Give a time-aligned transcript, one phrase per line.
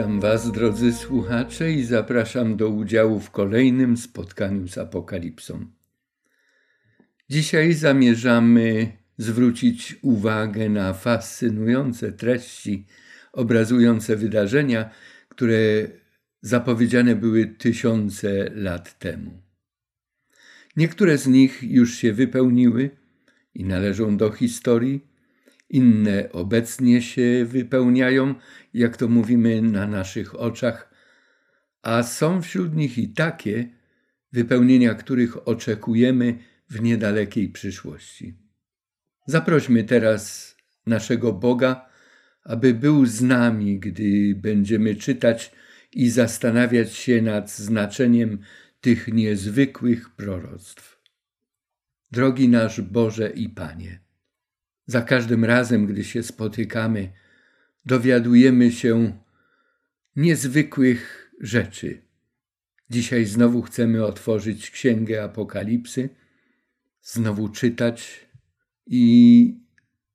[0.00, 5.66] Witam Was, drodzy słuchacze, i zapraszam do udziału w kolejnym spotkaniu z Apokalipsą.
[7.30, 12.86] Dzisiaj zamierzamy zwrócić uwagę na fascynujące treści
[13.32, 14.90] obrazujące wydarzenia,
[15.28, 15.58] które
[16.42, 19.42] zapowiedziane były tysiące lat temu.
[20.76, 22.90] Niektóre z nich już się wypełniły
[23.54, 25.10] i należą do historii,
[25.70, 28.34] inne obecnie się wypełniają,
[28.74, 30.90] jak to mówimy, na naszych oczach,
[31.82, 33.68] a są wśród nich i takie,
[34.32, 36.38] wypełnienia których oczekujemy
[36.70, 38.38] w niedalekiej przyszłości.
[39.26, 41.88] Zaprośmy teraz naszego Boga,
[42.44, 45.52] aby był z nami, gdy będziemy czytać
[45.92, 48.38] i zastanawiać się nad znaczeniem
[48.80, 51.00] tych niezwykłych proroctw.
[52.10, 54.00] Drogi nasz Boże i Panie,
[54.86, 57.12] za każdym razem, gdy się spotykamy,
[57.84, 59.18] dowiadujemy się
[60.16, 62.02] niezwykłych rzeczy.
[62.90, 66.08] Dzisiaj znowu chcemy otworzyć Księgę Apokalipsy,
[67.02, 68.26] znowu czytać
[68.86, 69.54] i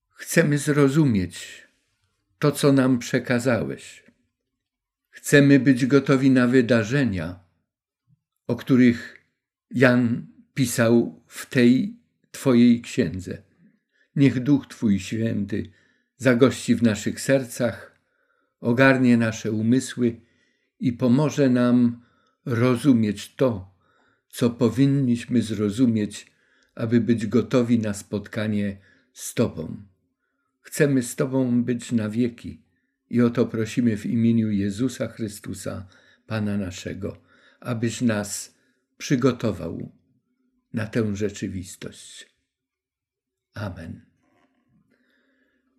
[0.09, 1.67] chcemy zrozumieć
[2.39, 4.03] to, co nam przekazałeś.
[5.09, 7.39] Chcemy być gotowi na wydarzenia,
[8.47, 9.25] o których
[9.71, 11.99] Jan pisał w tej
[12.31, 13.43] Twojej księdze.
[14.15, 15.71] Niech Duch Twój święty
[16.17, 17.99] zagości w naszych sercach,
[18.59, 20.21] ogarnie nasze umysły
[20.79, 22.01] i pomoże nam
[22.45, 23.75] rozumieć to,
[24.29, 26.31] co powinniśmy zrozumieć,
[26.75, 28.77] aby być gotowi na spotkanie
[29.13, 29.83] z Tobą.
[30.61, 32.63] Chcemy z Tobą być na wieki
[33.09, 35.87] i o to prosimy w imieniu Jezusa Chrystusa,
[36.27, 37.21] Pana naszego,
[37.59, 38.55] abyś nas
[38.97, 39.91] przygotował
[40.73, 42.35] na tę rzeczywistość.
[43.53, 44.14] Amen.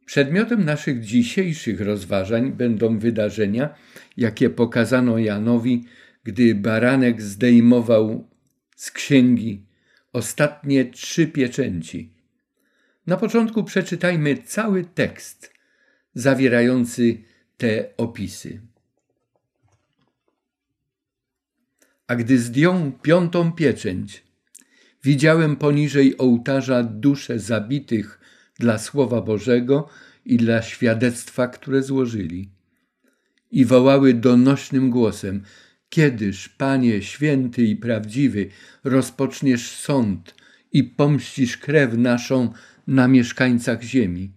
[0.06, 3.75] Przedmiotem naszych dzisiejszych rozważań będą wydarzenia,
[4.17, 5.84] jakie pokazano Janowi,
[6.25, 8.31] gdy baranek zdejmował
[8.77, 9.66] z księgi
[10.12, 12.12] ostatnie trzy pieczęci.
[13.06, 15.53] Na początku przeczytajmy cały tekst
[16.15, 17.19] zawierający
[17.56, 18.61] te opisy.
[22.06, 24.25] A gdy zdjął piątą pieczęć,
[25.05, 28.21] widziałem poniżej ołtarza dusze zabitych
[28.59, 29.89] dla Słowa Bożego
[30.25, 32.50] i dla świadectwa, które złożyli.
[33.50, 35.43] I wołały donośnym głosem:
[35.89, 38.49] Kiedyż, Panie święty i prawdziwy,
[38.84, 40.34] rozpoczniesz sąd
[40.72, 42.53] i pomścisz krew naszą
[42.87, 44.33] na mieszkańcach ziemi?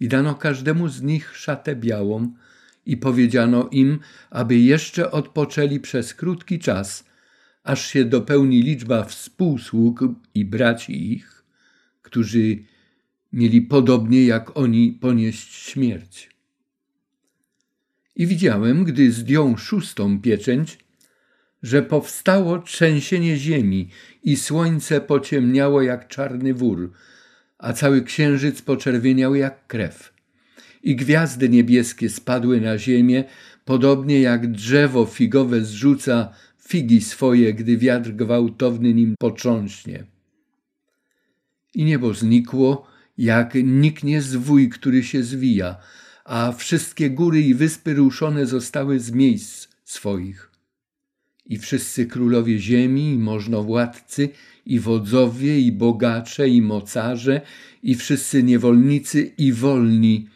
[0.00, 2.32] I dano każdemu z nich szatę białą,
[2.86, 3.98] i powiedziano im,
[4.30, 7.04] aby jeszcze odpoczęli przez krótki czas,
[7.64, 10.00] aż się dopełni liczba współsług
[10.34, 11.39] i braci ich,
[12.10, 12.58] którzy
[13.32, 16.30] mieli podobnie jak oni ponieść śmierć.
[18.16, 20.78] I widziałem, gdy zdjął szóstą pieczęć,
[21.62, 23.88] że powstało trzęsienie ziemi
[24.22, 26.92] i słońce pociemniało jak czarny wór,
[27.58, 30.12] a cały księżyc poczerwieniał jak krew.
[30.82, 33.24] I gwiazdy niebieskie spadły na ziemię,
[33.64, 36.32] podobnie jak drzewo figowe zrzuca
[36.68, 40.04] figi swoje, gdy wiatr gwałtowny nim potrząśnie.
[41.74, 42.86] I niebo znikło,
[43.18, 45.76] jak niknie zwój, który się zwija,
[46.24, 50.50] a wszystkie góry i wyspy ruszone zostały z miejsc swoich.
[51.46, 54.28] I wszyscy królowie ziemi, i możnowładcy,
[54.66, 57.40] i wodzowie, i bogacze, i mocarze,
[57.82, 60.28] i wszyscy niewolnicy, i wolni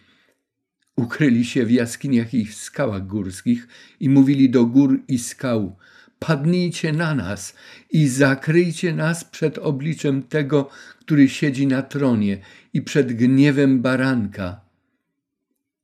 [0.96, 3.68] ukryli się w jaskiniach i w skałach górskich
[4.00, 5.76] i mówili do gór i skał–
[6.18, 7.54] padnijcie na nas
[7.90, 10.68] i zakryjcie nas przed obliczem tego,
[11.00, 12.38] który siedzi na tronie
[12.72, 14.60] i przed gniewem baranka.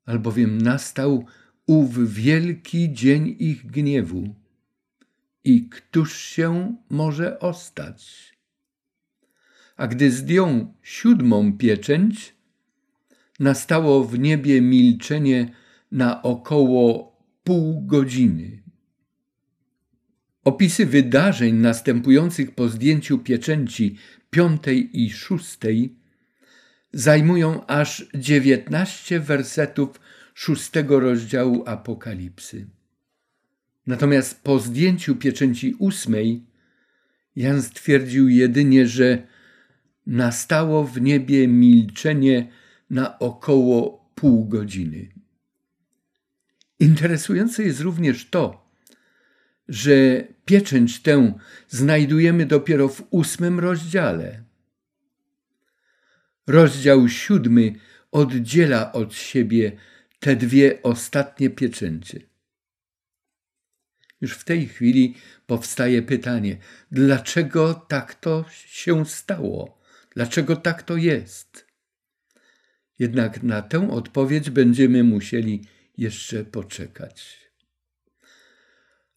[0.07, 1.27] Albowiem nastał
[1.67, 4.35] ów wielki dzień ich gniewu.
[5.45, 8.31] I któż się może ostać?
[9.77, 12.35] A gdy zdjął siódmą pieczęć,
[13.41, 15.55] nastało w niebie milczenie
[15.93, 18.63] na około pół godziny.
[20.45, 23.97] Opisy wydarzeń następujących po zdjęciu pieczęci
[24.31, 25.95] piątej i szóstej
[26.93, 30.01] zajmują aż dziewiętnaście wersetów
[30.35, 32.67] szóstego rozdziału Apokalipsy.
[33.87, 36.45] Natomiast po zdjęciu pieczęci ósmej
[37.37, 39.27] Jan stwierdził jedynie, że
[40.07, 42.49] nastało w niebie milczenie
[42.91, 45.09] na około pół godziny.
[46.79, 48.60] Interesujące jest również to,
[49.71, 51.39] że pieczęć tę
[51.69, 54.43] znajdujemy dopiero w ósmym rozdziale.
[56.47, 57.75] Rozdział siódmy
[58.13, 59.73] oddziela od siebie
[60.21, 62.21] te dwie ostatnie pieczęcie.
[64.21, 65.15] Już w tej chwili
[65.47, 66.57] powstaje pytanie,
[66.91, 69.81] dlaczego tak to się stało?
[70.15, 71.67] Dlaczego tak to jest?
[72.99, 75.65] Jednak na tę odpowiedź będziemy musieli
[75.99, 77.40] jeszcze poczekać.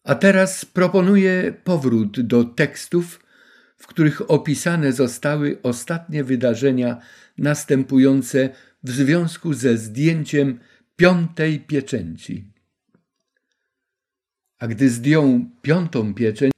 [0.04, 3.20] A teraz proponuję powrót do tekstów,
[3.76, 7.00] w których opisane zostały ostatnie wydarzenia
[7.38, 8.48] następujące
[8.82, 10.60] w związku ze zdjęciem
[10.96, 12.52] piątej pieczęci.
[14.58, 16.52] A gdy zdjął piątą pieczęć,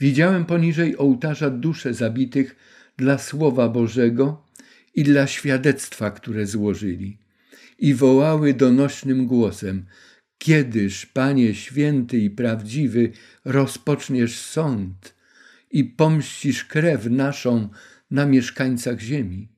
[0.00, 2.56] widziałem poniżej ołtarza dusze zabitych
[2.96, 4.46] dla Słowa Bożego
[4.94, 7.18] i dla świadectwa, które złożyli.
[7.78, 9.86] I wołały donośnym głosem:
[10.46, 13.12] Kiedyż, Panie święty i prawdziwy,
[13.44, 15.14] rozpoczniesz sąd
[15.70, 17.68] i pomścisz krew naszą
[18.10, 19.48] na mieszkańcach ziemi?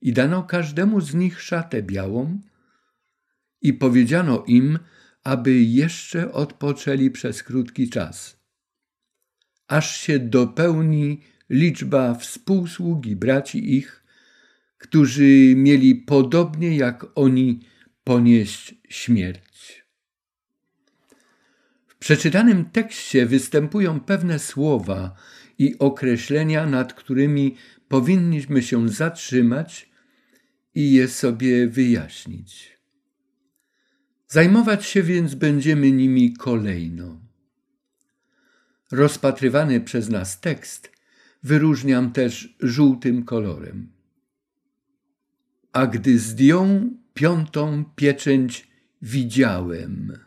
[0.00, 2.40] I dano każdemu z nich szatę białą,
[3.62, 4.78] i powiedziano im,
[5.24, 8.36] aby jeszcze odpoczęli przez krótki czas,
[9.68, 14.04] aż się dopełni liczba współsługi braci ich,
[14.78, 17.71] którzy mieli podobnie jak oni
[18.04, 19.84] ponieść śmierć.
[21.86, 25.16] W przeczytanym tekście występują pewne słowa
[25.58, 27.56] i określenia, nad którymi
[27.88, 29.90] powinniśmy się zatrzymać
[30.74, 32.78] i je sobie wyjaśnić.
[34.28, 37.20] Zajmować się więc będziemy nimi kolejno.
[38.90, 40.92] Rozpatrywany przez nas tekst
[41.42, 43.92] wyróżniam też żółtym kolorem.
[45.72, 48.68] A gdy zdjął piątą pieczęć,
[49.02, 50.18] widziałem.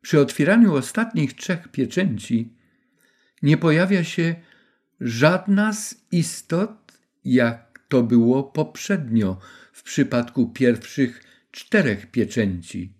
[0.00, 2.54] Przy otwieraniu ostatnich trzech pieczęci
[3.42, 4.34] nie pojawia się
[5.00, 9.38] żadna z istot, jak to było poprzednio
[9.72, 12.92] w przypadku pierwszych czterech pieczęci.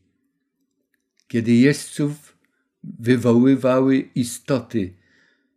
[1.28, 2.36] Kiedy jeźdźców
[2.84, 4.94] wywoływały istoty,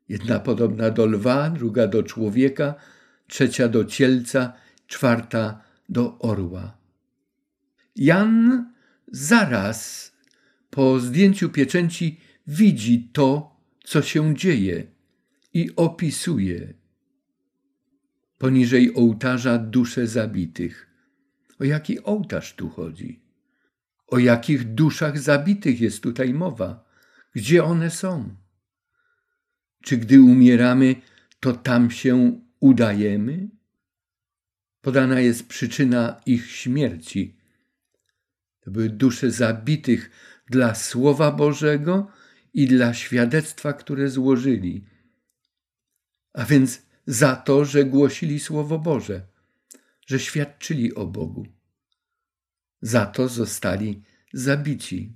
[0.10, 2.76] jedna podobna do lwa, druga do człowieka,
[3.28, 4.54] trzecia do cielca,
[4.88, 6.78] czwarta do orła.
[7.96, 8.66] Jan
[9.12, 10.12] zaraz
[10.70, 14.88] po zdjęciu pieczęci widzi to, co się dzieje
[15.54, 16.74] i opisuje.
[18.38, 20.90] Poniżej ołtarza dusze zabitych.
[21.60, 23.24] O jaki ołtarz tu chodzi?
[24.08, 26.86] O jakich duszach zabitych jest tutaj mowa?
[27.36, 28.36] Gdzie one są?
[29.84, 30.96] Czy gdy umieramy,
[31.40, 33.50] to tam się udajemy?
[34.84, 37.36] Podana jest przyczyna ich śmierci.
[38.60, 40.12] To były dusze zabitych
[40.50, 42.08] dla Słowa Bożego
[42.54, 44.86] i dla świadectwa, które złożyli.
[46.34, 49.34] A więc za to, że głosili Słowo Boże
[50.08, 51.48] że świadczyli o Bogu.
[52.82, 54.04] Za to zostali
[54.34, 55.14] zabici.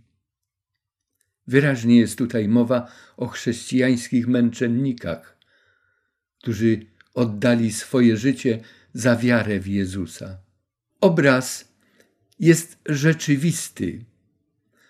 [1.48, 5.38] Wyraźnie jest tutaj mowa o chrześcijańskich męczennikach,
[6.38, 8.64] którzy oddali swoje życie
[8.98, 10.38] za wiarę w Jezusa.
[11.02, 11.74] Obraz
[12.40, 14.06] jest rzeczywisty,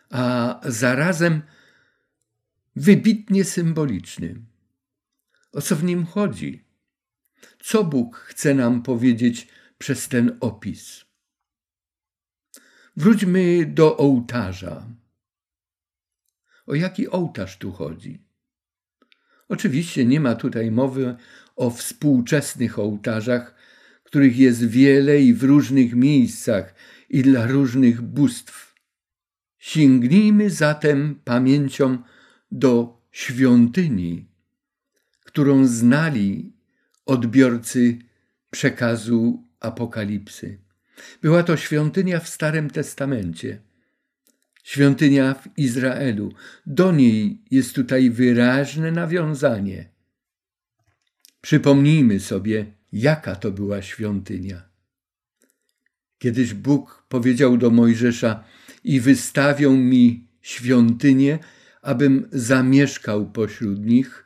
[0.10, 1.42] a zarazem
[2.76, 4.36] wybitnie symboliczny.
[5.52, 6.64] O co w nim chodzi?
[7.64, 9.48] Co Bóg chce nam powiedzieć
[9.78, 11.06] przez ten opis.
[12.98, 14.88] Wróćmy do ołtarza.
[16.66, 18.24] O jaki ołtarz tu chodzi?
[19.50, 21.16] Oczywiście nie ma tutaj mowy
[21.56, 23.57] o współczesnych ołtarzach,
[24.08, 26.76] których jest wiele i w różnych miejscach
[27.10, 28.76] i dla różnych bóstw.
[29.58, 31.98] Sięgnijmy zatem pamięcią
[32.52, 34.26] do świątyni,
[35.26, 36.54] którą znali
[37.06, 37.98] odbiorcy
[38.52, 40.60] przekazu Apokalipsy.
[41.22, 43.62] Była to świątynia w Starym Testamencie,
[44.64, 46.34] świątynia w Izraelu.
[46.66, 49.90] Do niej jest tutaj wyraźne nawiązanie.
[51.42, 54.70] Przypomnijmy sobie, jaka to była świątynia.
[56.18, 58.44] Kiedyś Bóg powiedział do Mojżesza:
[58.84, 61.40] I wystawią mi świątynię,
[61.82, 64.26] abym zamieszkał pośród nich,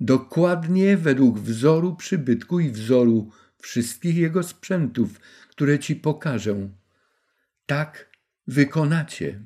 [0.00, 6.68] dokładnie według wzoru przybytku i wzoru wszystkich jego sprzętów, które ci pokażę.
[7.66, 8.10] Tak
[8.46, 9.42] wykonacie.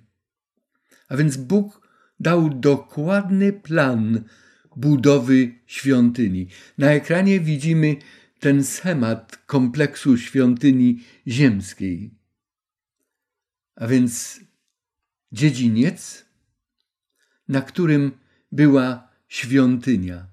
[1.09, 1.89] A więc Bóg
[2.21, 4.25] dał dokładny plan
[4.77, 6.49] budowy świątyni.
[6.79, 7.97] Na ekranie widzimy
[8.41, 12.15] ten schemat kompleksu świątyni ziemskiej.
[13.77, 14.41] A więc
[15.33, 16.27] dziedziniec,
[17.49, 18.13] na którym
[18.53, 20.27] była świątynia,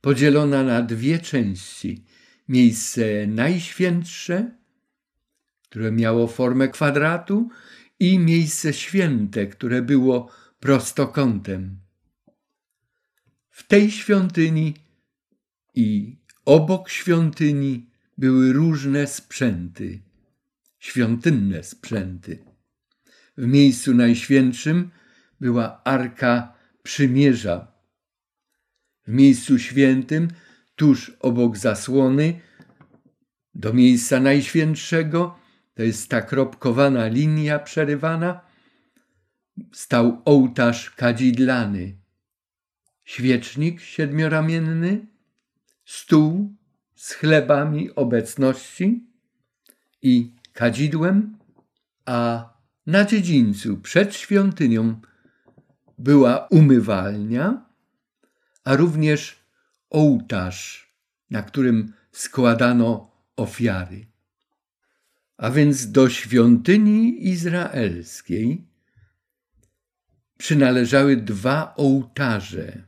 [0.00, 2.04] podzielona na dwie części
[2.48, 4.50] miejsce najświętsze,
[5.62, 7.50] które miało formę kwadratu,
[8.00, 11.80] i miejsce święte, które było prostokątem.
[13.50, 14.74] W tej świątyni
[15.74, 16.16] i
[16.46, 20.00] obok świątyni były różne sprzęty,
[20.78, 22.44] świątynne sprzęty.
[23.36, 24.90] W miejscu najświętszym
[25.40, 27.72] była arka przymierza.
[29.06, 30.28] W miejscu świętym,
[30.76, 32.40] tuż obok zasłony,
[33.54, 35.38] do miejsca najświętszego,
[35.74, 38.40] to jest ta kropkowana linia przerywana,
[39.72, 41.96] stał ołtarz kadzidlany,
[43.04, 45.15] świecznik siedmioramienny,
[45.86, 46.54] stół
[46.94, 49.06] z chlebami obecności
[50.02, 51.38] i kadzidłem,
[52.04, 52.48] a
[52.86, 55.00] na dziedzińcu przed świątynią
[55.98, 57.66] była umywalnia,
[58.64, 59.36] a również
[59.90, 60.92] ołtarz,
[61.30, 64.06] na którym składano ofiary.
[65.36, 68.66] A więc do świątyni izraelskiej
[70.38, 72.85] przynależały dwa ołtarze.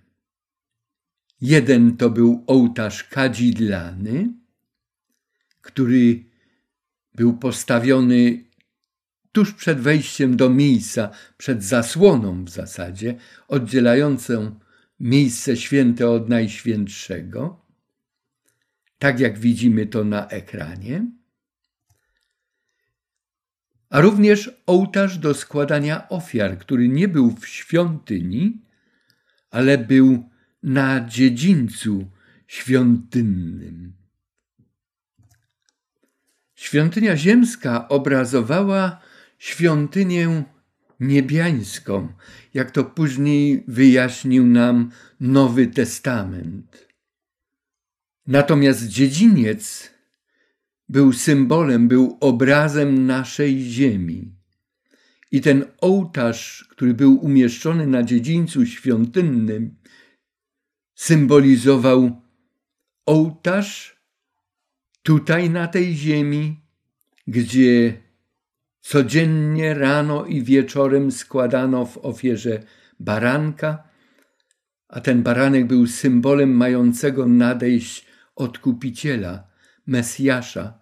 [1.40, 4.32] Jeden to był ołtarz kadzidlany,
[5.60, 6.24] który
[7.14, 8.44] był postawiony
[9.32, 13.14] tuż przed wejściem do miejsca, przed zasłoną w zasadzie,
[13.48, 14.58] oddzielającą
[15.00, 17.66] miejsce święte od najświętszego,
[18.98, 21.06] tak jak widzimy to na ekranie,
[23.90, 28.62] a również ołtarz do składania ofiar, który nie był w świątyni,
[29.50, 30.28] ale był
[30.62, 32.10] na dziedzińcu
[32.46, 33.92] świątynnym.
[36.54, 39.00] Świątynia ziemska obrazowała
[39.38, 40.44] świątynię
[41.00, 42.08] niebiańską,
[42.54, 46.88] jak to później wyjaśnił nam Nowy Testament.
[48.26, 49.90] Natomiast dziedziniec
[50.88, 54.32] był symbolem, był obrazem naszej ziemi.
[55.30, 59.74] I ten ołtarz, który był umieszczony na dziedzińcu świątynnym,
[60.98, 62.22] symbolizował
[63.06, 63.96] ołtarz
[65.02, 66.60] tutaj na tej ziemi,
[67.26, 68.02] gdzie
[68.80, 72.62] codziennie rano i wieczorem składano w ofierze
[73.00, 73.88] baranka,
[74.88, 79.48] a ten baranek był symbolem mającego nadejść odkupiciela,
[79.86, 80.78] Mesjasza,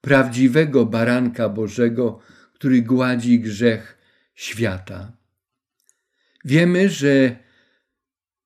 [0.00, 2.18] prawdziwego baranka Bożego,
[2.54, 3.98] który gładzi grzech
[4.34, 5.12] świata.
[6.44, 7.41] Wiemy, że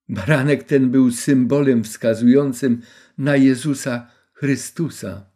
[0.08, 2.82] baranek ten był symbolem wskazującym
[3.18, 5.26] na Jezusa Chrystusa.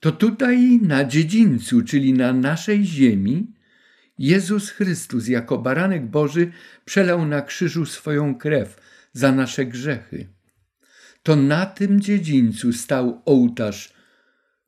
[0.00, 3.52] To tutaj na dziedzińcu, czyli na naszej ziemi,
[4.18, 6.52] Jezus Chrystus jako baranek Boży
[6.84, 8.80] przelał na krzyżu swoją krew
[9.12, 10.28] za nasze grzechy.
[11.22, 13.92] To na tym dziedzińcu stał ołtarz,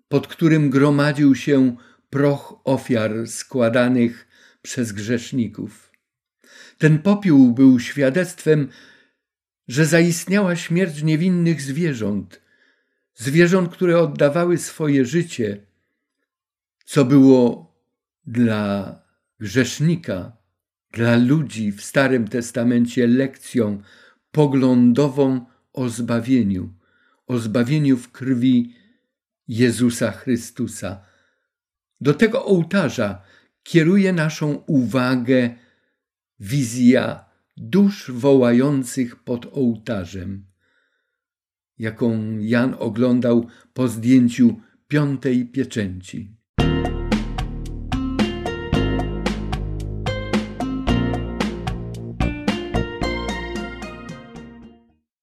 [0.09, 1.77] pod którym gromadził się
[2.11, 4.29] proch ofiar składanych
[4.63, 5.88] przez grzeszników.
[6.79, 8.69] Ten popiół był świadectwem,
[9.69, 12.41] że zaistniała śmierć niewinnych zwierząt,
[13.15, 15.67] zwierząt, które oddawały swoje życie,
[16.85, 17.75] co było
[18.27, 18.95] dla
[19.41, 20.37] grzesznika,
[20.93, 23.83] dla ludzi w Starym Testamencie lekcją
[24.31, 26.75] poglądową o zbawieniu,
[27.27, 28.75] o zbawieniu w krwi
[29.49, 31.01] Jezusa Chrystusa.
[32.01, 33.23] Do tego ołtarza
[33.63, 35.55] kieruje naszą uwagę
[36.41, 37.25] wizja
[37.57, 40.47] dusz wołających pod ołtarzem,
[41.79, 46.39] jaką Jan oglądał po zdjęciu piątej pieczęci.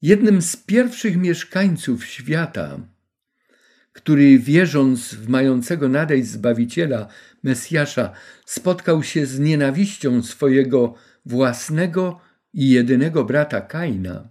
[0.02, 2.95] Jednym z pierwszych mieszkańców świata,
[4.06, 7.08] który wierząc w mającego nadejść Zbawiciela,
[7.44, 8.12] Mesjasza,
[8.46, 10.94] spotkał się z nienawiścią swojego
[11.26, 12.20] własnego
[12.54, 14.30] i jedynego brata Kaina,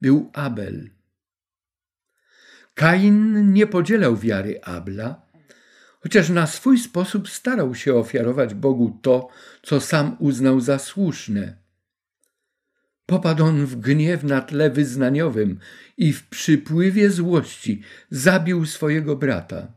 [0.00, 0.90] był Abel.
[2.74, 5.22] Kain nie podzielał wiary Abla,
[6.00, 9.28] chociaż na swój sposób starał się ofiarować Bogu to,
[9.62, 11.59] co sam uznał za słuszne.
[13.10, 15.58] Popadł on w gniew na tle wyznaniowym
[15.96, 19.72] i w przypływie złości zabił swojego brata.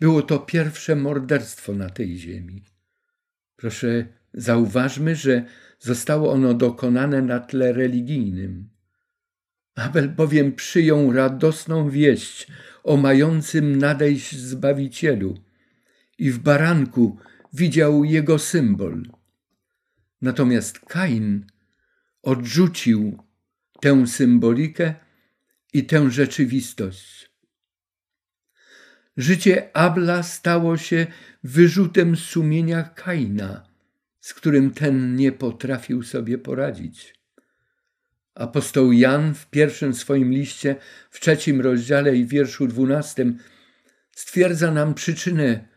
[0.00, 2.64] Było to pierwsze morderstwo na tej ziemi.
[3.56, 5.44] Proszę, zauważmy, że
[5.78, 8.68] zostało ono dokonane na tle religijnym.
[9.74, 12.46] Abel bowiem przyjął radosną wieść
[12.84, 15.34] o mającym nadejść Zbawicielu
[16.18, 17.18] i w baranku
[17.52, 19.02] widział jego symbol.
[20.22, 21.46] Natomiast Kain
[22.26, 23.22] odrzucił
[23.80, 24.94] tę symbolikę
[25.72, 27.30] i tę rzeczywistość.
[29.16, 31.06] Życie Abla stało się
[31.44, 33.68] wyrzutem sumienia Kaina,
[34.20, 37.14] z którym ten nie potrafił sobie poradzić.
[38.34, 40.76] Apostoł Jan w pierwszym swoim liście,
[41.10, 43.38] w trzecim rozdziale i wierszu dwunastym,
[44.10, 45.68] stwierdza nam przyczynę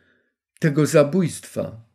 [0.59, 1.85] tego zabójstwa.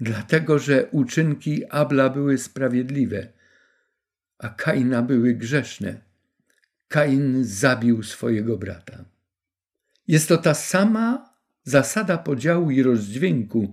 [0.00, 3.39] Dlatego, że uczynki Abla były sprawiedliwe,
[4.40, 6.00] a Kaina były grzeszne.
[6.88, 9.04] Kain zabił swojego brata.
[10.08, 11.30] Jest to ta sama
[11.64, 13.72] zasada podziału i rozdźwięku,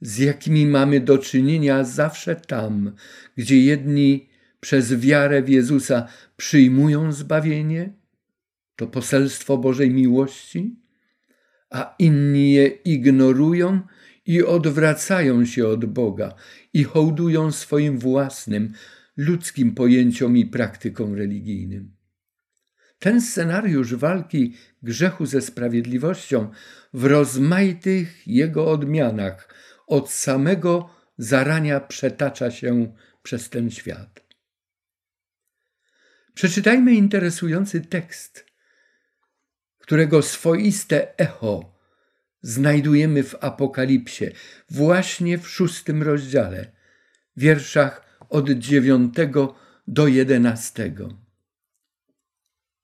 [0.00, 2.92] z jakimi mamy do czynienia zawsze tam,
[3.36, 4.28] gdzie jedni
[4.60, 6.06] przez wiarę w Jezusa
[6.36, 7.92] przyjmują zbawienie,
[8.76, 10.76] to poselstwo Bożej miłości,
[11.70, 13.80] a inni je ignorują
[14.26, 16.34] i odwracają się od Boga
[16.72, 18.72] i hołdują swoim własnym,
[19.16, 21.96] ludzkim pojęciom i praktykom religijnym.
[22.98, 26.50] Ten scenariusz walki grzechu ze sprawiedliwością
[26.94, 29.54] w rozmaitych jego odmianach
[29.86, 34.24] od samego zarania przetacza się przez ten świat.
[36.34, 38.46] Przeczytajmy interesujący tekst,
[39.78, 41.74] którego swoiste echo
[42.42, 44.24] znajdujemy w Apokalipsie,
[44.70, 46.72] właśnie w szóstym rozdziale,
[47.36, 48.03] wierszach
[48.34, 49.54] od dziewiątego
[49.88, 51.08] do jedenastego.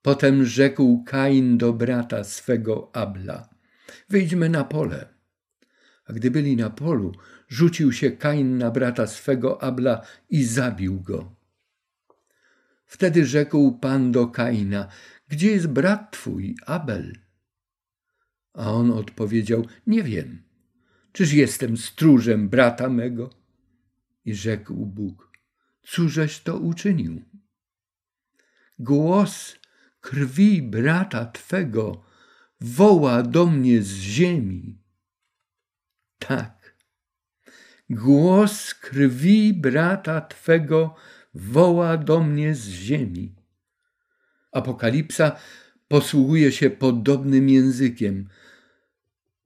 [0.02, 3.48] Potem rzekł Kain do brata swego Abla:
[4.08, 5.08] Wyjdźmy na pole.
[6.06, 7.12] A gdy byli na polu,
[7.48, 11.36] rzucił się Kain na brata swego Abla i zabił go.
[12.86, 14.88] Wtedy rzekł Pan do Kaina:
[15.28, 17.18] Gdzie jest brat twój, Abel?
[18.54, 20.42] A on odpowiedział: Nie wiem.
[21.12, 23.30] Czyż jestem stróżem brata mego?
[24.24, 25.29] I rzekł Bóg:
[25.90, 27.22] Cóżeś to uczynił?
[28.78, 29.56] Głos
[30.00, 32.04] krwi brata Twego
[32.60, 34.78] woła do mnie z ziemi.
[36.18, 36.76] Tak,
[37.90, 40.94] głos krwi brata Twego
[41.34, 43.34] woła do mnie z ziemi.
[44.52, 45.36] Apokalipsa
[45.88, 48.28] posługuje się podobnym językiem,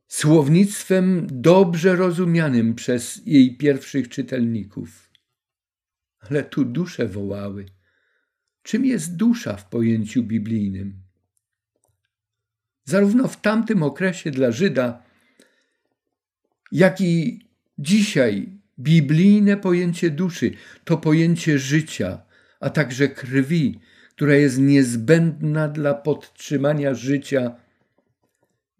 [0.08, 5.03] słownictwem dobrze rozumianym przez jej pierwszych czytelników.
[6.30, 7.66] Ale tu dusze wołały–
[8.64, 11.02] czym jest dusza w pojęciu biblijnym.
[12.84, 15.02] Zarówno w tamtym okresie dla Żyda,
[16.72, 17.40] jak i
[17.78, 20.50] dzisiaj biblijne pojęcie duszy
[20.84, 22.22] to pojęcie życia,
[22.60, 27.56] a także krwi, która jest niezbędna dla podtrzymania życia,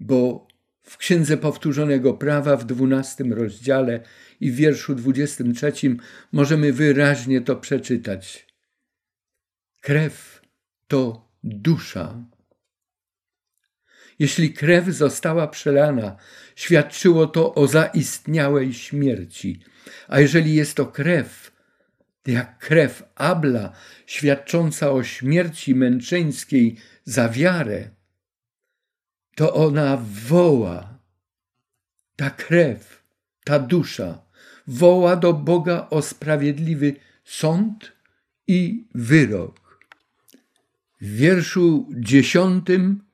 [0.00, 0.48] bo
[0.84, 4.00] w Księdze Powtórzonego Prawa w dwunastym rozdziale
[4.40, 6.00] i w wierszu dwudziestym trzecim
[6.32, 8.46] możemy wyraźnie to przeczytać.
[9.80, 10.40] Krew
[10.86, 12.24] to dusza.
[14.18, 16.16] Jeśli krew została przelana,
[16.56, 19.60] świadczyło to o zaistniałej śmierci.
[20.08, 21.52] A jeżeli jest to krew,
[22.26, 23.72] jak krew Abla,
[24.06, 27.90] świadcząca o śmierci męczeńskiej za wiarę,
[29.34, 30.98] to ona woła,
[32.16, 33.02] ta krew,
[33.44, 34.22] ta dusza,
[34.66, 37.92] woła do Boga o sprawiedliwy sąd
[38.46, 39.78] i wyrok.
[41.00, 43.04] W wierszu dziesiątym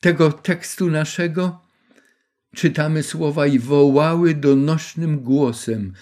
[0.00, 1.60] tego tekstu naszego
[2.54, 5.92] czytamy słowa i wołały donośnym głosem: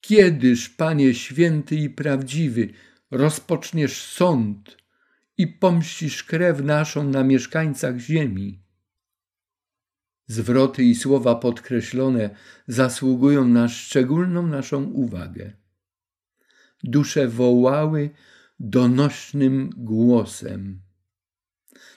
[0.00, 2.68] Kiedyż, Panie święty i prawdziwy,
[3.10, 4.81] rozpoczniesz sąd
[5.38, 8.62] i pomścisz krew naszą na mieszkańcach ziemi?
[10.26, 12.30] Zwroty i słowa podkreślone
[12.66, 15.52] zasługują na szczególną naszą uwagę.
[16.84, 18.10] Dusze wołały
[18.60, 20.82] donośnym głosem.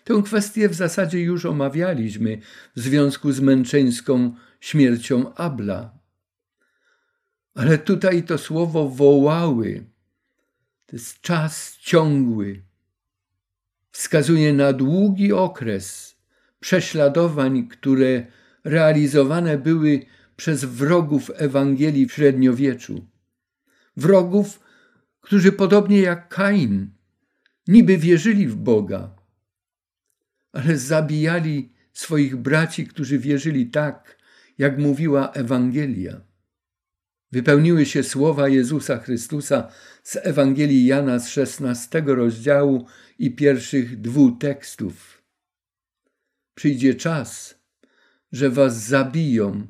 [0.03, 2.37] Tę kwestię w zasadzie już omawialiśmy
[2.75, 5.99] w związku z męczeńską śmiercią Abla.
[7.53, 9.85] Ale tutaj to słowo wołały,
[10.85, 12.64] to jest czas ciągły,
[13.95, 16.15] wskazuje na długi okres
[16.59, 18.25] prześladowań, które
[18.63, 20.05] realizowane były
[20.35, 23.07] przez wrogów Ewangelii w średniowieczu.
[23.97, 24.59] Wrogów,
[25.21, 26.89] którzy podobnie jak Kain
[27.67, 29.15] niby wierzyli w Boga,
[30.53, 34.17] ale zabijali swoich braci, którzy wierzyli tak,
[34.57, 36.21] jak mówiła Ewangelia.
[37.35, 39.67] Wypełniły się słowa Jezusa Chrystusa
[40.03, 42.85] z Ewangelii Jana z szesnastego rozdziału
[43.19, 45.23] i pierwszych dwóch tekstów.
[46.53, 47.59] Przyjdzie czas,
[48.31, 49.67] że was zabiją,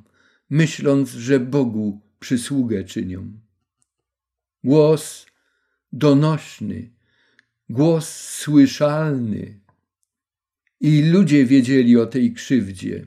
[0.50, 3.40] myśląc, że Bogu przysługę czynią.
[4.64, 5.26] Głos
[5.92, 6.92] donośny,
[7.70, 9.60] głos słyszalny
[10.80, 13.06] I ludzie wiedzieli o tej krzywdzie.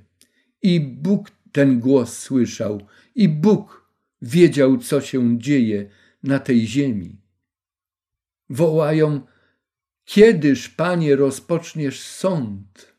[0.62, 2.86] I Bóg ten głos słyszał.
[3.14, 3.87] I Bóg
[4.22, 5.90] wiedział, co się dzieje
[6.22, 7.20] na tej ziemi.
[8.50, 9.20] Wołają,
[10.04, 12.94] kiedyż, Panie, rozpoczniesz sąd?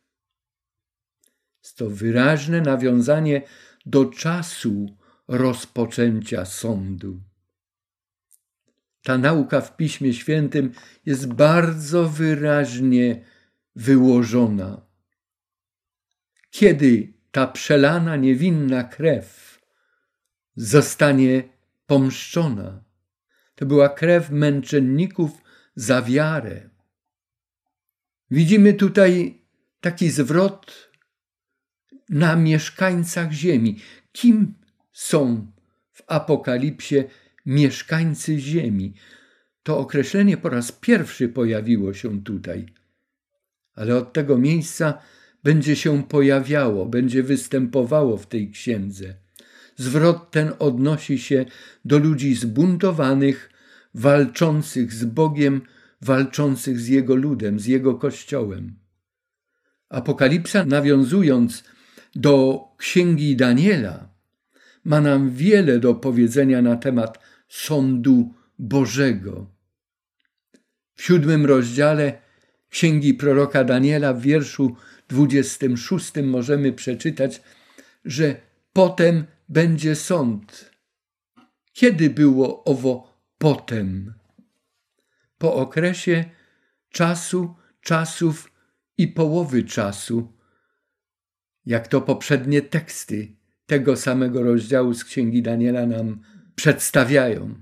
[1.63, 3.41] Jest to wyraźne nawiązanie
[3.85, 7.21] do czasu rozpoczęcia sądu.
[9.03, 10.71] Ta nauka w Piśmie Świętym
[11.05, 13.25] jest bardzo wyraźnie
[13.75, 14.81] wyłożona.
[16.49, 19.48] Kiedy ta przelana niewinna krew
[20.59, 21.43] zostanie
[21.87, 22.83] pomszczona?
[23.55, 25.31] To była krew męczenników
[25.75, 26.69] za wiarę.
[28.31, 29.41] Widzimy tutaj
[29.81, 30.89] taki zwrot
[32.09, 33.79] na mieszkańcach ziemi.
[34.11, 34.53] Kim
[34.91, 35.51] są
[35.91, 37.03] w Apokalipsie
[37.45, 38.93] mieszkańcy ziemi?
[39.63, 42.65] To określenie po raz pierwszy pojawiło się tutaj,
[43.73, 45.01] ale od tego miejsca
[45.43, 49.28] będzie się pojawiało, będzie występowało w tej księdze.
[49.79, 51.45] Zwrot ten odnosi się
[51.85, 53.49] do ludzi zbuntowanych,
[53.93, 55.61] walczących z Bogiem,
[56.01, 58.75] walczących z Jego ludem, z Jego Kościołem.
[59.89, 61.63] Apokalipsa, nawiązując
[62.15, 64.09] do księgi Daniela,
[64.83, 69.51] ma nam wiele do powiedzenia na temat sądu Bożego.
[70.95, 72.21] W siódmym rozdziale
[72.69, 74.75] księgi proroka Daniela w wierszu
[75.07, 77.41] 26 możemy przeczytać,
[78.05, 80.71] że potem będzie sąd.
[81.73, 84.13] Kiedy było owo potem?
[85.37, 86.25] Po okresie
[86.89, 88.51] czasu, czasów
[88.97, 90.33] i połowy czasu,
[91.65, 96.21] jak to poprzednie teksty tego samego rozdziału z Księgi Daniela nam
[96.55, 97.55] przedstawiają.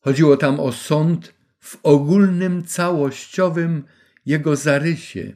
[0.00, 3.84] Chodziło tam o sąd w ogólnym, całościowym
[4.26, 5.32] jego zarysie.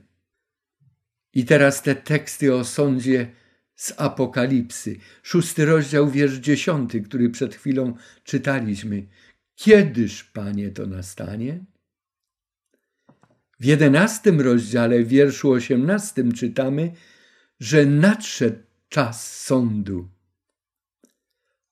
[1.33, 3.33] I teraz te teksty o sądzie
[3.77, 4.97] z Apokalipsy.
[5.23, 9.07] Szósty rozdział, wiersz dziesiąty, który przed chwilą czytaliśmy.
[9.55, 11.65] Kiedyż, Panie, to nastanie?
[13.61, 16.93] W jedenastym rozdziale, wierszu osiemnastym czytamy,
[17.61, 18.59] że nadszedł
[18.89, 20.09] czas sądu.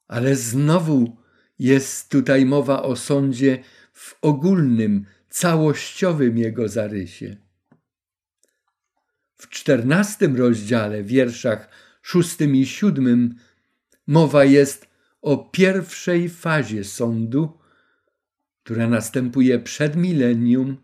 [0.08, 1.16] Ale znowu
[1.58, 3.62] jest tutaj mowa o sądzie
[3.92, 7.36] w ogólnym, całościowym jego zarysie.
[9.36, 11.68] W czternastym rozdziale, wierszach
[12.02, 13.34] szóstym i siódmym,
[14.06, 14.88] mowa jest
[15.22, 17.58] o pierwszej fazie sądu,
[18.62, 20.76] która następuje przed milenium,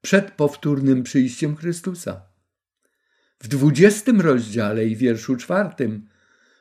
[0.00, 2.22] przed powtórnym przyjściem Chrystusa.
[3.40, 6.08] W dwudziestym rozdziale i wierszu czwartym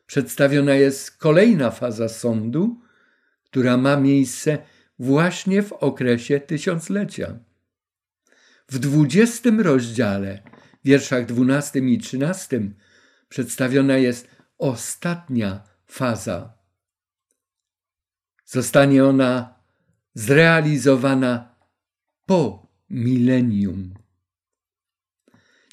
[0.05, 2.81] przedstawiona jest kolejna faza sądu,
[3.43, 4.57] która ma miejsce
[4.99, 7.39] właśnie w okresie tysiąclecia.
[8.67, 10.41] W dwudziestym rozdziale,
[10.83, 12.75] wierszach dwunastym i trzynastym,
[13.29, 16.53] przedstawiona jest ostatnia faza.
[18.45, 19.59] Zostanie ona
[20.13, 21.55] zrealizowana
[22.25, 23.93] po milenium.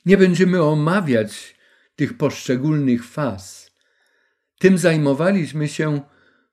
[0.07, 1.57] Nie będziemy omawiać
[1.97, 3.71] tych poszczególnych faz.
[4.59, 6.01] Tym zajmowaliśmy się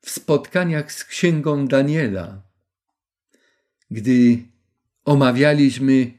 [0.01, 2.41] w spotkaniach z Księgą Daniela,
[3.91, 4.43] gdy
[5.05, 6.11] omawialiśmy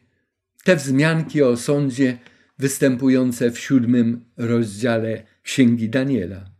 [0.64, 2.18] te wzmianki o sądzie
[2.58, 6.50] występujące w siódmym rozdziale Księgi Daniela.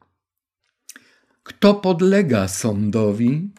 [1.42, 3.50] Kto podlega sądowi?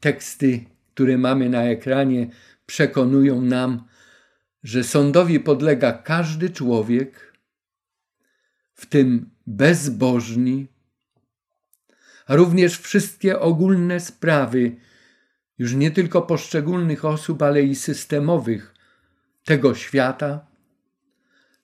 [0.00, 2.30] Teksty, które mamy na ekranie,
[2.66, 3.84] przekonują nam,
[4.62, 7.34] że sądowi podlega każdy człowiek,
[8.74, 10.66] w tym bezbożni,
[12.26, 14.76] a również wszystkie ogólne sprawy,
[15.58, 18.73] już nie tylko poszczególnych osób, ale i systemowych
[19.44, 20.46] tego świata.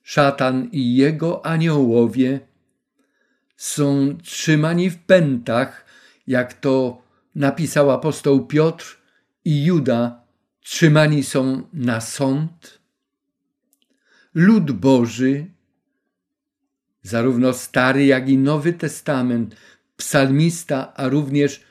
[0.03, 2.39] Szatan i jego aniołowie
[3.57, 5.85] są trzymani w pętach,
[6.27, 7.01] jak to
[7.35, 9.01] napisał apostoł Piotr
[9.45, 10.23] i Juda,
[10.61, 12.81] trzymani są na sąd.
[14.33, 15.45] Lud Boży,
[17.01, 19.55] zarówno Stary, jak i Nowy Testament,
[19.97, 21.61] psalmista, a również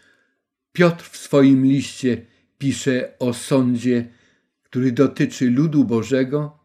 [0.73, 2.27] Piotr w swoim liście
[2.59, 4.09] pisze o sądzie,
[4.71, 6.59] który dotyczy ludu Bożego.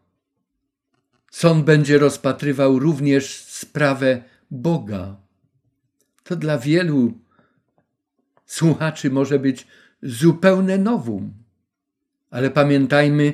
[1.30, 5.16] Sąd będzie rozpatrywał również sprawę Boga.
[6.24, 7.18] To dla wielu
[8.46, 9.66] słuchaczy może być
[10.02, 11.34] zupełne nowum,
[12.30, 13.32] ale pamiętajmy,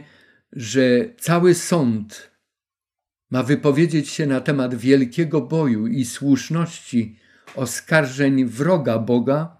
[0.52, 0.80] że
[1.18, 2.30] cały sąd
[3.30, 7.18] ma wypowiedzieć się na temat wielkiego boju i słuszności
[7.54, 9.56] oskarżeń wroga Boga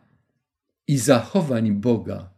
[0.87, 2.32] i zachowań Boga.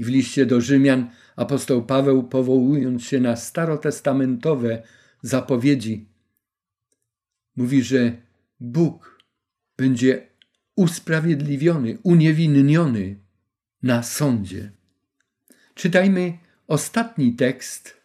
[0.00, 4.82] I w liście do Rzymian apostoł Paweł, powołując się na starotestamentowe
[5.22, 6.08] zapowiedzi,
[7.56, 8.16] mówi, że
[8.60, 9.24] Bóg
[9.76, 10.26] będzie
[10.76, 13.16] usprawiedliwiony, uniewinniony
[13.82, 14.72] na sądzie.
[15.74, 18.00] Czytajmy ostatni tekst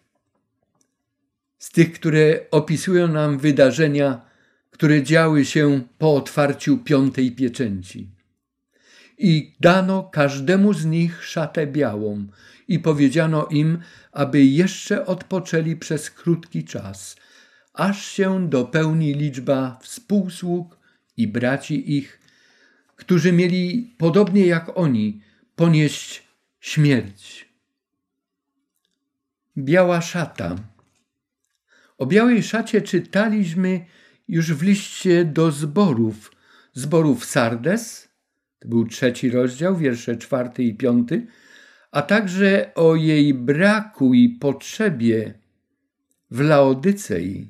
[1.60, 4.26] z tych, które opisują nam wydarzenia,
[4.72, 8.15] które działy się po otwarciu piątej pieczęci.
[9.18, 12.28] I dano każdemu z nich szatę białą,
[12.68, 13.80] i powiedziano im,
[14.12, 17.16] aby jeszcze odpoczęli przez krótki czas,
[17.74, 20.78] aż się dopełni liczba współsług
[21.18, 22.20] i braci ich,
[22.96, 25.22] którzy mieli, podobnie jak oni,
[25.56, 26.24] ponieść
[26.60, 27.50] śmierć.
[29.58, 30.56] Biała szata.
[31.98, 33.86] O białej szacie czytaliśmy
[34.28, 36.32] już w liście do zborów,
[36.74, 38.10] zborów Sardes,
[38.66, 41.28] to był trzeci rozdział, wiersze czwarty i piąty,
[41.92, 45.34] a także o jej braku i potrzebie
[46.32, 47.50] w Laodycei.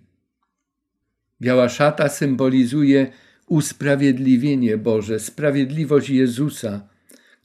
[1.42, 3.12] Biała szata symbolizuje
[3.48, 6.88] usprawiedliwienie Boże, sprawiedliwość Jezusa,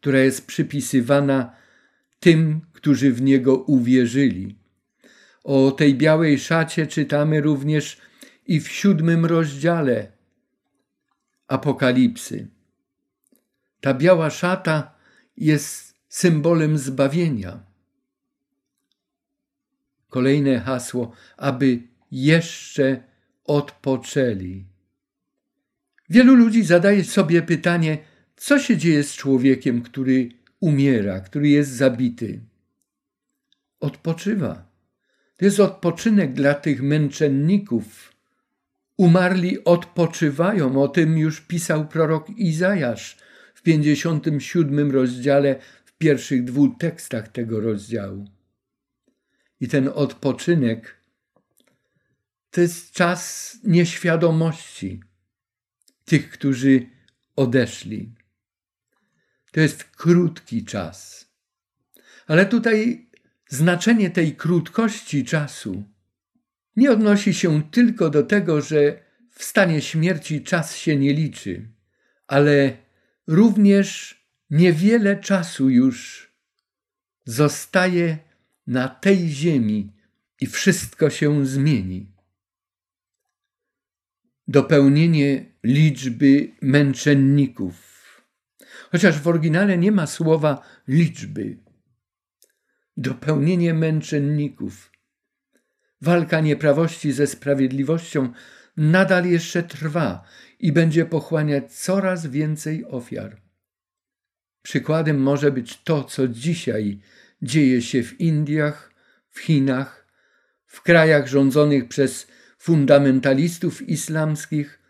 [0.01, 1.53] która jest przypisywana
[2.21, 4.57] tym, którzy w Niego uwierzyli.
[5.45, 7.99] O tej białej szacie czytamy również
[8.47, 10.13] i w siódmym rozdziale
[11.49, 12.60] Apokalipsy.
[13.81, 14.95] Ta biała szata
[15.37, 17.61] jest symbolem zbawienia.
[20.09, 23.03] Kolejne hasło, aby jeszcze
[23.45, 24.65] odpoczęli.
[26.11, 27.99] Wielu ludzi zadaje sobie pytanie,
[28.37, 30.29] co się dzieje z człowiekiem, który
[30.61, 32.41] umiera, który jest zabity.
[33.81, 34.71] Odpoczywa.
[35.37, 38.13] To jest odpoczynek dla tych męczenników.
[38.97, 43.17] Umarli odpoczywają, o tym już pisał prorok Izajasz
[43.61, 48.25] w 57 rozdziale, w pierwszych dwóch tekstach tego rozdziału.
[49.61, 50.97] I ten odpoczynek
[52.51, 55.03] to jest czas nieświadomości
[56.05, 56.87] tych, którzy
[57.37, 58.15] odeszli.
[59.53, 61.29] To jest krótki czas.
[62.27, 63.09] Ale tutaj
[63.49, 65.85] znaczenie tej krótkości czasu
[66.77, 71.69] nie odnosi się tylko do tego, że w stanie śmierci czas się nie liczy,
[72.27, 72.77] ale
[73.31, 76.29] również niewiele czasu już
[77.25, 78.19] zostaje
[78.67, 79.93] na tej ziemi
[80.41, 82.13] i wszystko się zmieni
[84.51, 87.75] dopełnienie liczby męczenników.
[88.93, 91.59] Chociaż w oryginale nie ma słowa liczby.
[92.97, 94.93] Dopełnienie męczenników.
[96.01, 98.33] Walka nieprawości ze sprawiedliwością
[98.77, 100.25] nadal jeszcze trwa
[100.61, 103.41] i będzie pochłaniać coraz więcej ofiar.
[104.63, 107.01] Przykładem może być to, co dzisiaj
[107.43, 108.93] dzieje się w Indiach,
[109.29, 110.07] w Chinach,
[110.67, 112.27] w krajach rządzonych przez
[112.59, 114.81] fundamentalistów islamskich,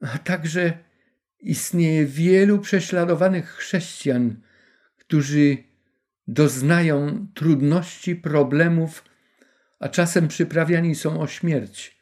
[0.00, 0.78] a także
[1.40, 4.40] istnieje wielu prześladowanych chrześcijan,
[4.96, 5.56] którzy
[6.28, 9.04] doznają trudności, problemów,
[9.78, 11.96] a czasem przyprawiani są o śmierć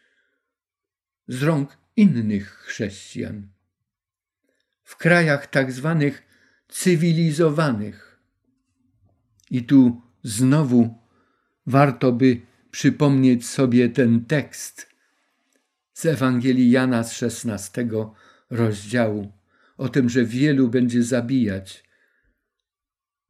[1.28, 3.48] z rąk innych chrześcijan.
[4.82, 6.22] W krajach tak zwanych
[6.68, 8.20] cywilizowanych.
[9.50, 10.98] I tu znowu
[11.66, 14.94] warto by przypomnieć sobie ten tekst
[15.92, 17.88] z Ewangelii Jana z 16
[18.50, 19.32] rozdziału
[19.76, 21.84] o tym, że wielu będzie zabijać,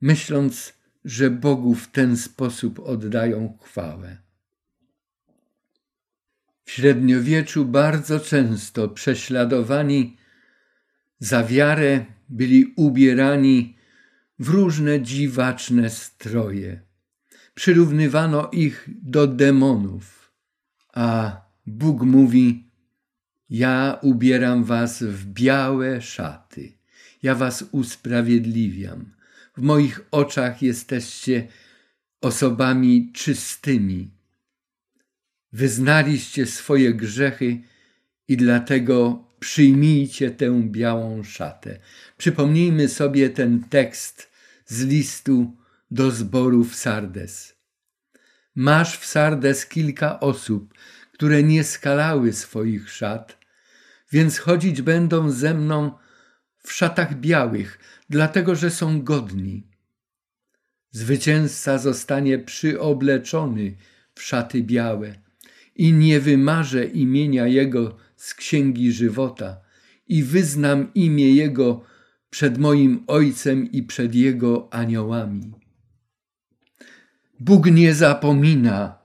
[0.01, 0.75] myśląc,
[1.05, 4.24] że Bogu w ten sposób oddają chwałę.
[6.65, 10.17] W średniowieczu bardzo często prześladowani
[11.19, 13.77] za wiarę byli ubierani
[14.39, 16.85] w różne dziwaczne stroje
[17.55, 20.33] przyrównywano ich do demonów.
[20.95, 22.71] A Bóg mówi:
[23.51, 26.73] Ja ubieram was w białe szaty,
[27.23, 29.15] ja was usprawiedliwiam.
[29.57, 31.49] W moich oczach jesteście
[32.21, 34.14] osobami czystymi.
[35.55, 37.61] Wyznaliście swoje grzechy
[38.29, 41.79] i dlatego przyjmijcie tę białą szatę.
[42.17, 44.31] Przypomnijmy sobie ten tekst
[44.67, 45.57] z listu
[45.91, 47.57] do zboru w Sardes.
[48.55, 50.75] Masz w Sardes kilka osób,
[51.13, 53.39] które nie skalały swoich szat,
[54.13, 55.93] więc chodzić będą ze mną
[56.65, 57.79] w szatach białych,
[58.11, 59.67] dlatego że są godni.
[60.91, 63.77] Zwycięzca zostanie przyobleczony
[64.15, 65.24] w szaty białe
[65.77, 69.61] i nie wymarzę imienia Jego z księgi żywota
[70.09, 71.83] i wyznam imię Jego
[72.31, 75.53] przed moim Ojcem i przed Jego aniołami.
[77.41, 78.99] Bóg nie zapomina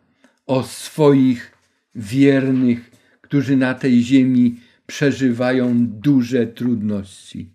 [0.46, 1.54] o swoich
[1.96, 7.54] wiernych, którzy na tej ziemi przeżywają duże trudności.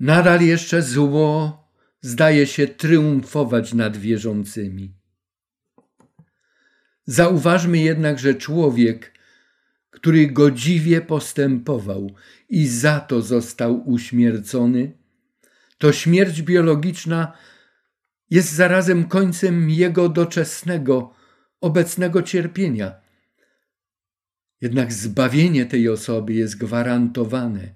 [0.00, 1.64] Nadal jeszcze zło
[2.00, 4.95] zdaje się triumfować nad wierzącymi.
[7.06, 9.12] Zauważmy jednak, że człowiek,
[9.90, 12.14] który godziwie postępował
[12.48, 14.92] i za to został uśmiercony,
[15.78, 17.32] to śmierć biologiczna
[18.30, 21.14] jest zarazem końcem jego doczesnego,
[21.60, 22.94] obecnego cierpienia.
[24.60, 27.74] Jednak zbawienie tej osoby jest gwarantowane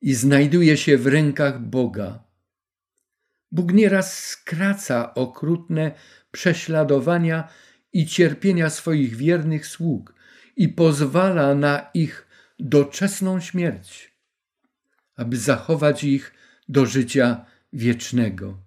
[0.00, 2.24] i znajduje się w rękach Boga.
[3.52, 5.92] Bóg nieraz skraca okrutne
[6.30, 7.48] prześladowania
[7.94, 10.14] i cierpienia swoich wiernych sług
[10.56, 12.26] i pozwala na ich
[12.58, 14.14] doczesną śmierć,
[15.16, 16.32] aby zachować ich
[16.68, 18.58] do życia wiecznego.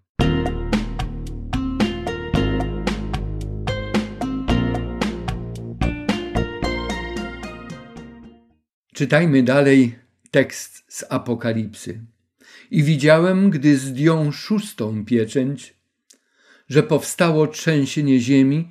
[8.93, 9.99] Czytajmy dalej
[10.31, 12.01] tekst z Apokalipsy.
[12.71, 15.73] I widziałem, gdy zdjął szóstą pieczęć,
[16.69, 18.69] że powstało trzęsienie ziemi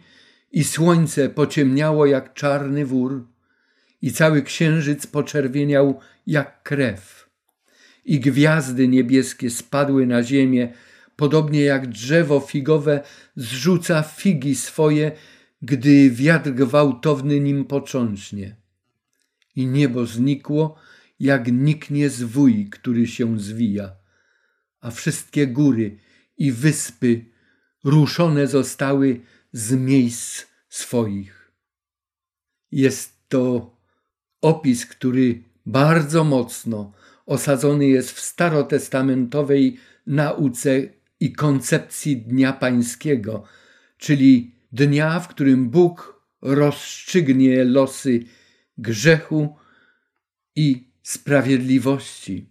[0.52, 3.26] i słońce pociemniało jak czarny wór
[4.02, 7.30] i cały księżyc poczerwieniał jak krew
[8.04, 10.72] i gwiazdy niebieskie spadły na ziemię,
[11.16, 13.00] podobnie jak drzewo figowe
[13.36, 15.12] zrzuca figi swoje,
[15.62, 18.56] gdy wiatr gwałtowny nim począcznie.
[19.56, 20.76] I niebo znikło,
[21.20, 23.92] jak niknie zwój, który się zwija,
[24.80, 25.98] a wszystkie góry
[26.38, 27.24] i wyspy
[27.84, 29.20] ruszone zostały
[29.56, 31.52] z miejsc swoich.
[32.72, 33.76] Jest to
[34.40, 36.92] opis, który bardzo mocno
[37.26, 40.82] osadzony jest w starotestamentowej nauce
[41.20, 43.44] i koncepcji Dnia Pańskiego,
[43.98, 48.20] czyli dnia, w którym Bóg rozstrzygnie losy
[48.78, 49.56] grzechu
[50.56, 52.46] i sprawiedliwości.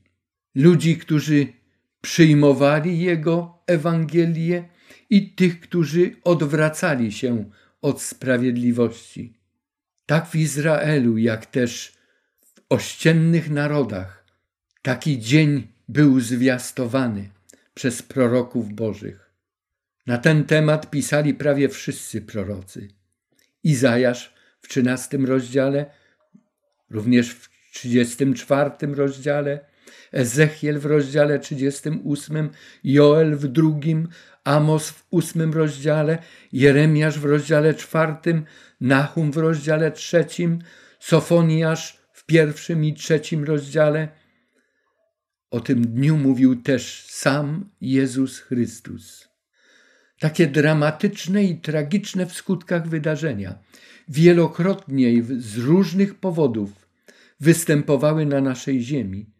[0.56, 1.48] Ludzi, którzy
[2.02, 4.75] przyjmowali Jego Ewangelię
[5.10, 7.50] i tych, którzy odwracali się
[7.82, 9.34] od sprawiedliwości.
[10.06, 11.98] Tak w Izraelu, jak też
[12.56, 14.26] w ościennych narodach,
[14.82, 17.30] taki dzień był zwiastowany
[17.74, 19.32] przez proroków bożych.
[20.08, 22.88] Na ten temat pisali prawie wszyscy prorocy.
[23.64, 25.86] Izajasz w XIII rozdziale,
[26.90, 29.66] również w 34 rozdziale,
[30.12, 32.50] Ezechiel w rozdziale 38,
[32.84, 34.08] Joel w drugim,
[34.44, 36.18] Amos w ósmym rozdziale,
[36.52, 38.46] Jeremiasz w rozdziale czwartym,
[38.82, 40.60] Nahum w rozdziale trzecim,
[41.00, 44.08] Sofoniasz w pierwszym i trzecim rozdziale.
[45.52, 49.30] O tym dniu mówił też sam Jezus Chrystus.
[50.20, 53.60] Takie dramatyczne i tragiczne w skutkach wydarzenia,
[54.08, 56.90] wielokrotnie z różnych powodów,
[57.40, 59.35] występowały na naszej ziemi,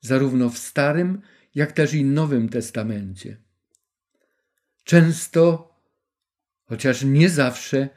[0.00, 1.20] zarówno w Starym,
[1.54, 3.36] jak też i Nowym Testamencie.
[4.84, 5.74] Często,
[6.64, 7.88] chociaż nie zawsze,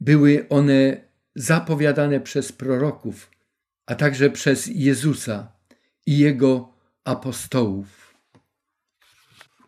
[0.00, 1.00] były one
[1.34, 3.30] zapowiadane przez proroków,
[3.86, 5.52] a także przez Jezusa
[6.06, 8.14] i jego apostołów.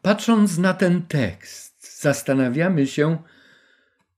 [0.03, 3.23] Patrząc na ten tekst, zastanawiamy się,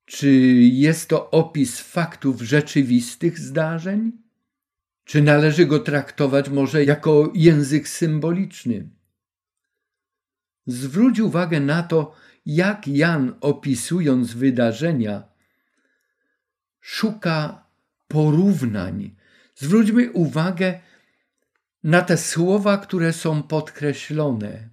[0.05, 0.31] czy
[0.63, 4.13] jest to opis faktów rzeczywistych zdarzeń,
[5.11, 8.89] czy należy go traktować może jako język symboliczny.
[10.67, 12.15] Zwróć uwagę na to,
[12.47, 15.23] jak Jan opisując wydarzenia,
[16.81, 17.67] szuka
[18.09, 19.17] porównań.
[19.55, 20.81] Zwróćmy uwagę
[21.85, 24.69] na te słowa, które są podkreślone.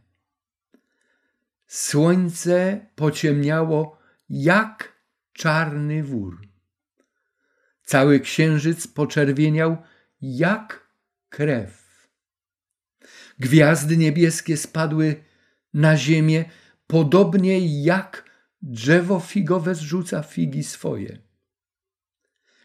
[1.68, 3.97] Słońce pociemniało
[4.30, 5.01] jak
[5.34, 6.47] czarny wór.
[7.84, 9.78] Cały księżyc poczerwieniał
[10.22, 10.88] jak
[11.30, 11.88] krew.
[13.39, 15.24] Gwiazdy niebieskie spadły
[15.74, 16.45] na ziemię,
[16.88, 18.30] podobnie jak
[18.61, 21.18] drzewo figowe zrzuca figi swoje.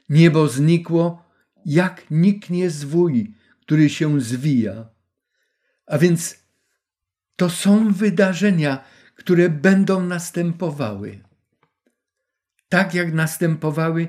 [0.09, 1.24] Niebo znikło,
[1.64, 4.90] jak niknie zwój, który się zwija.
[5.86, 6.36] A więc
[7.36, 8.84] to są wydarzenia,
[9.14, 11.20] które będą następowały.
[12.68, 14.09] Tak jak następowały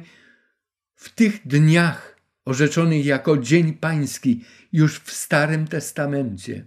[0.95, 2.12] w tych dniach
[2.45, 6.65] orzeczonych jako Dzień Pański już w Starym Testamencie.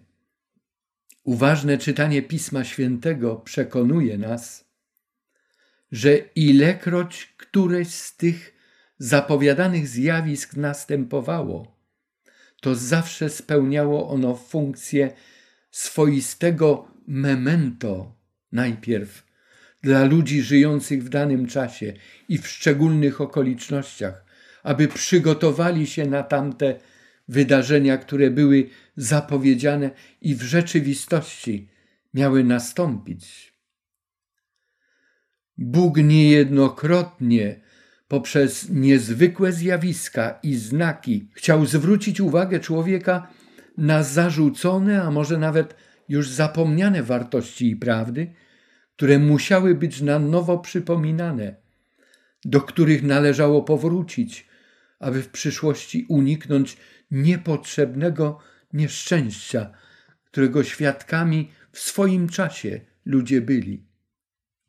[1.24, 4.64] Uważne czytanie Pisma Świętego przekonuje nas,
[5.92, 8.54] że ilekroć któreś z tych
[8.98, 11.76] zapowiadanych zjawisk następowało,
[12.60, 15.10] to zawsze spełniało ono funkcję
[15.70, 18.14] swoistego memento
[18.52, 19.26] najpierw
[19.82, 21.92] dla ludzi żyjących w danym czasie
[22.28, 24.25] i w szczególnych okolicznościach,
[24.66, 26.74] aby przygotowali się na tamte
[27.28, 29.90] wydarzenia, które były zapowiedziane
[30.20, 31.68] i w rzeczywistości
[32.14, 33.52] miały nastąpić.
[35.58, 37.60] Bóg niejednokrotnie
[38.08, 43.28] poprzez niezwykłe zjawiska i znaki chciał zwrócić uwagę człowieka
[43.78, 45.74] na zarzucone, a może nawet
[46.08, 48.32] już zapomniane wartości i prawdy,
[48.96, 51.54] które musiały być na nowo przypominane,
[52.44, 54.45] do których należało powrócić,
[54.98, 56.76] aby w przyszłości uniknąć
[57.10, 58.38] niepotrzebnego
[58.72, 59.70] nieszczęścia,
[60.24, 63.86] którego świadkami w swoim czasie ludzie byli.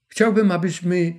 [0.07, 1.13] Chciałbym, abyśmy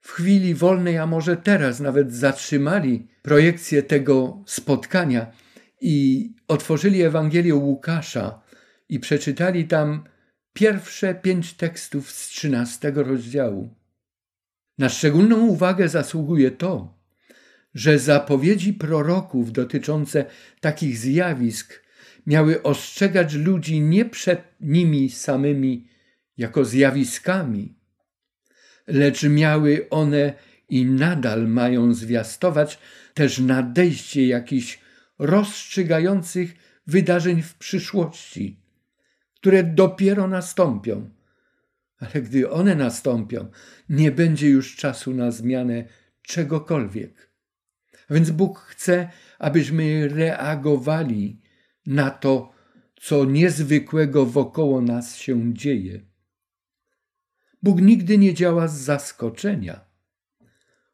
[0.00, 5.32] w chwili wolnej, a może teraz nawet zatrzymali projekcję tego spotkania
[5.80, 8.42] i otworzyli Ewangelię Łukasza
[8.88, 10.04] i przeczytali tam
[10.52, 13.74] pierwsze pięć tekstów z trzynastego rozdziału.
[14.78, 16.95] Na szczególną uwagę zasługuje to,
[17.76, 20.24] że zapowiedzi proroków dotyczące
[20.60, 21.82] takich zjawisk
[22.26, 25.88] miały ostrzegać ludzi nie przed nimi samymi
[26.38, 27.74] jako zjawiskami,
[28.86, 30.32] lecz miały one
[30.68, 32.78] i nadal mają zwiastować
[33.14, 34.80] też nadejście jakichś
[35.18, 36.54] rozstrzygających
[36.86, 38.60] wydarzeń w przyszłości,
[39.34, 41.10] które dopiero nastąpią.
[41.98, 43.50] Ale gdy one nastąpią,
[43.88, 45.84] nie będzie już czasu na zmianę
[46.22, 47.35] czegokolwiek.
[48.10, 51.40] Więc Bóg chce, abyśmy reagowali
[51.86, 52.52] na to,
[53.00, 56.00] co niezwykłego wokoło nas się dzieje.
[57.62, 59.84] Bóg nigdy nie działa z zaskoczenia.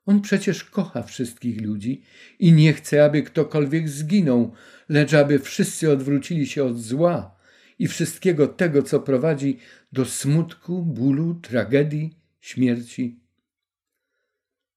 [0.07, 2.03] On przecież kocha wszystkich ludzi
[2.39, 4.53] i nie chce, aby ktokolwiek zginął,
[4.89, 7.37] lecz aby wszyscy odwrócili się od zła
[7.79, 9.59] i wszystkiego tego, co prowadzi
[9.93, 13.22] do smutku, bólu, tragedii, śmierci.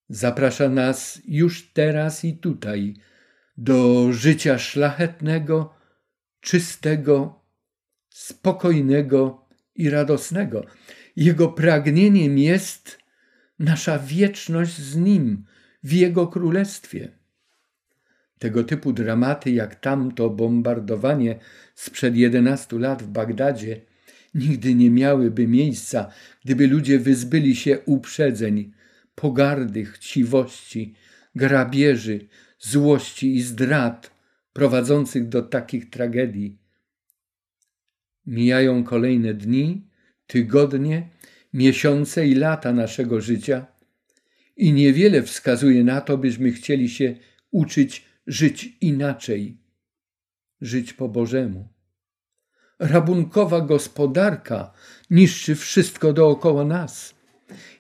[0.10, 2.94] Zaprasza nas już teraz i tutaj
[3.58, 5.74] do życia szlachetnego,
[6.42, 7.42] czystego,
[8.10, 10.66] spokojnego i radosnego.
[11.16, 13.00] Jego pragnieniem jest
[13.60, 15.46] nasza wieczność z Nim
[15.84, 17.12] w Jego Królestwie.
[18.40, 21.40] Tego typu dramaty, jak tamto bombardowanie
[21.76, 23.82] sprzed 11 lat w Bagdadzie,
[24.36, 26.12] nigdy nie miałyby miejsca,
[26.46, 28.72] gdyby ludzie wyzbyli się uprzedzeń,
[29.16, 30.96] pogardy, chciwości,
[31.36, 32.28] grabieży,
[32.60, 34.12] złości i zdrad
[34.54, 36.58] prowadzących do takich tragedii.
[38.26, 39.88] Mijają kolejne dni,
[40.28, 41.10] tygodnie,
[41.54, 43.66] miesiące i lata naszego życia
[44.58, 47.16] i niewiele wskazuje na to, byśmy chcieli się
[47.52, 49.58] uczyć żyć inaczej,
[50.62, 51.68] żyć po Bożemu.
[52.80, 54.74] Rabunkowa gospodarka
[55.10, 57.15] niszczy wszystko dookoła nas.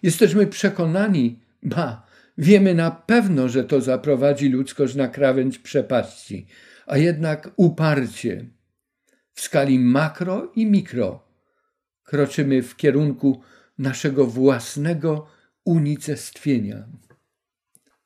[0.04, 2.06] Jesteśmy przekonani, ba,
[2.38, 6.48] wiemy na pewno, że to zaprowadzi ludzkość na krawędź przepaści,
[6.86, 8.46] a jednak uparcie
[9.34, 11.26] w skali makro i mikro
[12.04, 13.42] kroczymy w kierunku
[13.78, 15.28] naszego własnego
[15.66, 16.88] unicestwienia.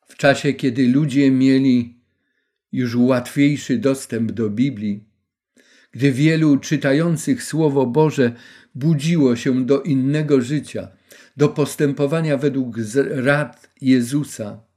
[0.07, 1.99] W czasie, kiedy ludzie mieli
[2.72, 5.03] już łatwiejszy dostęp do Biblii,
[5.91, 8.32] gdy wielu czytających Słowo Boże
[8.76, 10.91] budziło się do innego życia,
[11.38, 12.76] do postępowania według
[13.10, 14.70] rad Jezusa,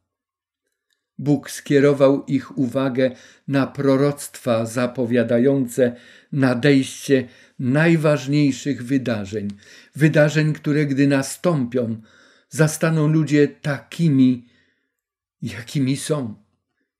[1.19, 3.11] Bóg skierował ich uwagę
[3.49, 5.97] na proroctwa zapowiadające
[6.33, 7.29] nadejście
[7.59, 9.49] najważniejszych wydarzeń,
[9.97, 12.01] wydarzeń, które gdy nastąpią,
[12.51, 14.47] zastaną ludzie takimi,
[15.43, 16.35] jakimi są,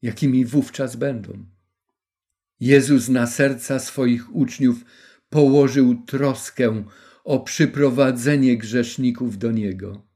[0.03, 1.45] jakimi wówczas będą.
[2.61, 4.85] Jezus na serca swoich uczniów
[5.31, 6.85] położył troskę
[7.25, 10.07] o przyprowadzenie grzeszników do Niego.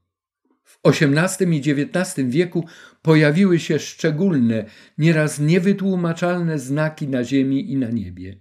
[0.63, 2.65] W XVIII i XIX wieku
[3.01, 4.65] pojawiły się szczególne,
[4.97, 8.37] nieraz niewytłumaczalne znaki na ziemi i na niebie.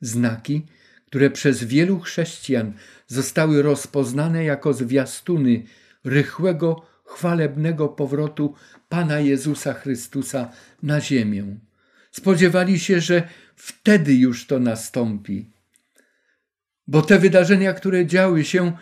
[0.00, 0.66] Znaki,
[1.06, 2.72] które przez wielu chrześcijan
[3.06, 5.62] zostały rozpoznane jako zwiastuny
[6.04, 8.54] rychłego, chwalebnego powrotu
[8.88, 10.50] Pana Jezusa Chrystusa
[10.82, 11.56] na ziemię.
[12.10, 15.50] Spodziewali się, że wtedy już to nastąpi.
[16.86, 18.72] Bo te wydarzenia, które działy się,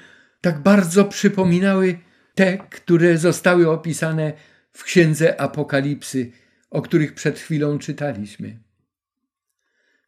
[0.41, 1.99] tak bardzo przypominały
[2.35, 4.33] te, które zostały opisane
[4.73, 6.33] w księdze Apokalipsy,
[6.71, 8.59] o których przed chwilą czytaliśmy.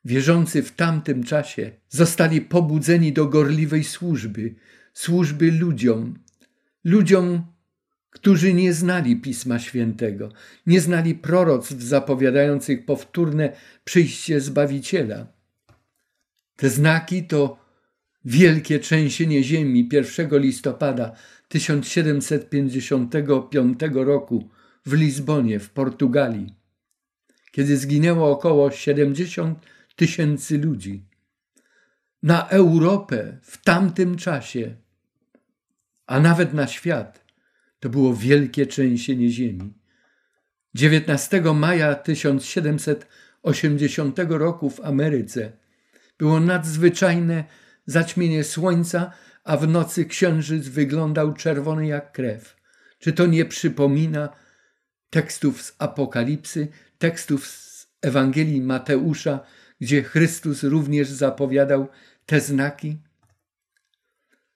[0.04, 4.54] Wierzący w tamtym czasie zostali pobudzeni do gorliwej służby,
[4.92, 6.18] służby ludziom,
[6.84, 7.46] ludziom,
[8.10, 10.32] którzy nie znali Pisma Świętego,
[10.66, 13.52] nie znali proroctw zapowiadających powtórne
[13.84, 15.26] przyjście Zbawiciela.
[16.56, 17.61] Te znaki to
[18.24, 21.12] wielkie trzęsienie ziemi 1 listopada
[21.48, 24.50] 1755 roku
[24.86, 26.54] w Lizbonie w Portugalii,
[27.52, 29.66] kiedy zginęło około 70
[29.96, 31.04] tysięcy ludzi.
[32.22, 34.76] Na Europę w tamtym czasie,
[36.06, 37.24] a nawet na świat,
[37.80, 39.74] to było wielkie trzęsienie ziemi.
[40.74, 45.52] 19 maja 1780 roku w Ameryce
[46.18, 47.44] było nadzwyczajne
[47.92, 49.12] zaćmienie słońca,
[49.44, 52.56] a w nocy księżyc wyglądał czerwony jak krew.
[52.98, 54.28] Czy to nie przypomina
[55.10, 56.68] tekstów z Apokalipsy,
[56.98, 59.40] tekstów z Ewangelii Mateusza,
[59.80, 61.88] gdzie Chrystus również zapowiadał
[62.26, 62.98] te znaki?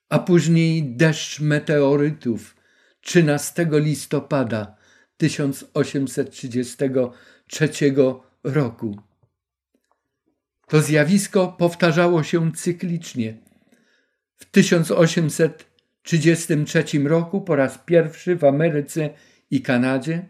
[0.08, 2.56] A później deszcz meteorytów
[3.00, 4.76] 13 listopada
[5.16, 7.70] 1833
[8.44, 9.05] roku.
[10.68, 13.36] To zjawisko powtarzało się cyklicznie.
[14.36, 19.10] W 1833 roku po raz pierwszy w Ameryce
[19.50, 20.26] i Kanadzie,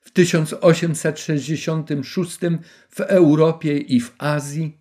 [0.00, 2.38] w 1866
[2.90, 4.78] w Europie i w Azji.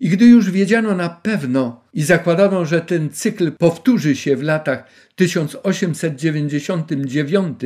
[0.00, 4.84] I gdy już wiedziano na pewno i zakładano, że ten cykl powtórzy się w latach
[5.14, 7.60] 1899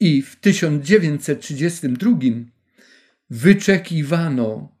[0.00, 2.10] i w 1932,
[3.30, 4.79] wyczekiwano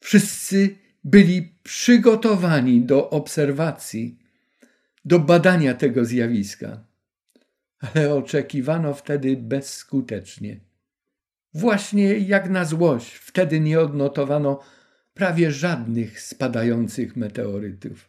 [0.00, 4.18] Wszyscy byli przygotowani do obserwacji,
[5.04, 6.84] do badania tego zjawiska,
[7.80, 10.60] ale oczekiwano wtedy bezskutecznie.
[11.54, 14.60] Właśnie jak na złość, wtedy nie odnotowano
[15.14, 18.08] prawie żadnych spadających meteorytów.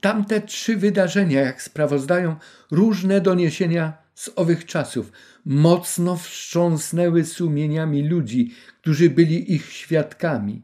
[0.00, 2.36] Tamte trzy wydarzenia, jak sprawozdają
[2.70, 5.12] różne doniesienia z owych czasów,
[5.44, 10.62] mocno wstrząsnęły sumieniami ludzi, którzy byli ich świadkami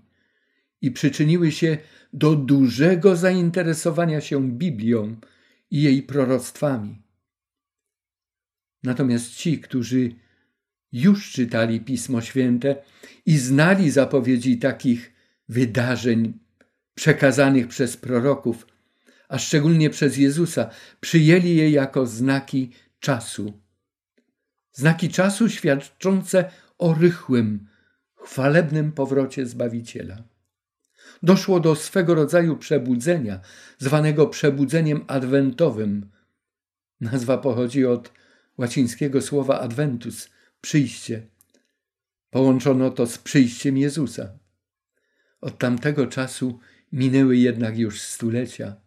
[0.81, 1.79] i przyczyniły się
[2.13, 5.17] do dużego zainteresowania się Biblią
[5.71, 7.03] i jej proroctwami.
[8.83, 10.11] Natomiast ci, którzy
[10.93, 12.77] już czytali Pismo Święte
[13.27, 15.13] i znali zapowiedzi takich
[15.49, 16.39] wydarzeń
[16.95, 18.67] przekazanych przez proroków,
[19.29, 22.71] a szczególnie przez Jezusa, przyjęli je jako znaki
[23.05, 23.53] czasu.
[24.73, 27.69] Znaki czasu świadczące o rychłym,
[28.17, 30.23] chwalebnym powrocie Zbawiciela.
[31.23, 33.41] Doszło do swego rodzaju przebudzenia,
[33.79, 36.11] zwanego przebudzeniem adwentowym.
[37.01, 38.13] Nazwa pochodzi od
[38.59, 40.31] łacińskiego słowa adventus
[40.61, 41.27] przyjście.
[42.31, 44.39] Połączono to z przyjściem Jezusa.
[45.41, 46.59] Od tamtego czasu
[46.93, 48.84] minęły jednak już stulecia.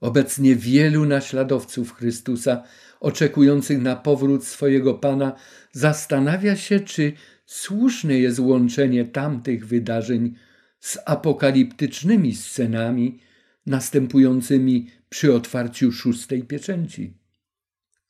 [0.00, 2.62] Obecnie wielu naśladowców Chrystusa,
[3.00, 5.36] oczekujących na powrót swojego Pana,
[5.72, 7.12] zastanawia się, czy
[7.46, 10.34] słuszne jest łączenie tamtych wydarzeń
[10.80, 13.18] z apokaliptycznymi scenami
[13.66, 17.14] następującymi przy otwarciu szóstej pieczęci.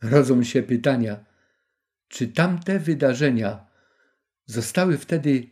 [0.03, 1.25] Rodzą się pytania,
[2.09, 3.67] czy tamte wydarzenia
[4.47, 5.47] zostały wtedy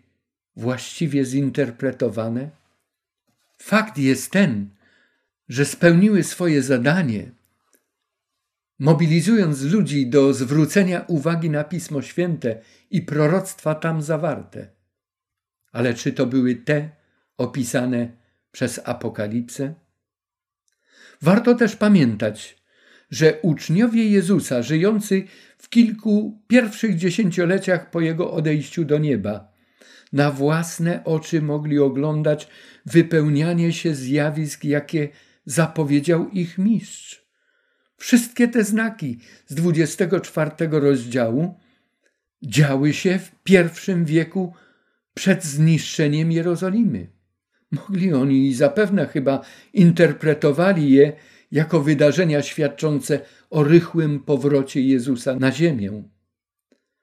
[0.57, 2.51] właściwie zinterpretowane?
[3.59, 4.71] Fakt jest ten,
[5.49, 7.31] że spełniły swoje zadanie,
[8.79, 14.67] mobilizując ludzi do zwrócenia uwagi na Pismo Święte i proroctwa tam zawarte.
[15.73, 16.89] Ale czy to były te
[17.37, 18.09] opisane
[18.53, 19.75] przez Apokalipsę?
[21.23, 22.59] Warto też pamiętać,
[23.11, 25.25] że uczniowie Jezusa, żyjący
[25.59, 29.53] w kilku pierwszych dziesięcioleciach po jego odejściu do nieba,
[30.13, 32.49] na własne oczy mogli oglądać
[32.87, 35.09] wypełnianie się zjawisk, jakie
[35.49, 37.27] zapowiedział ich mistrz.
[37.97, 41.55] Wszystkie te znaki z 24 rozdziału
[42.43, 44.55] działy się w pierwszym wieku
[45.15, 47.07] przed zniszczeniem Jerozolimy.
[47.71, 49.41] Mogli oni zapewne chyba
[49.73, 51.13] interpretowali je
[51.53, 53.21] jako wydarzenia świadczące
[53.51, 56.03] o rychłym powrocie Jezusa na ziemię.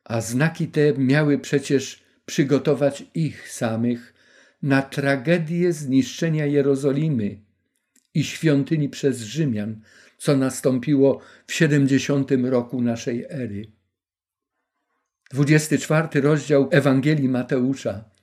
[0.04, 4.14] A znaki te miały przecież przygotować ich samych
[4.62, 7.46] na tragedię zniszczenia Jerozolimy
[8.16, 9.82] i świątyni przez Rzymian,
[10.18, 13.72] co nastąpiło w 70 roku naszej ery.
[15.32, 18.16] 24 rozdział Ewangelii Mateusza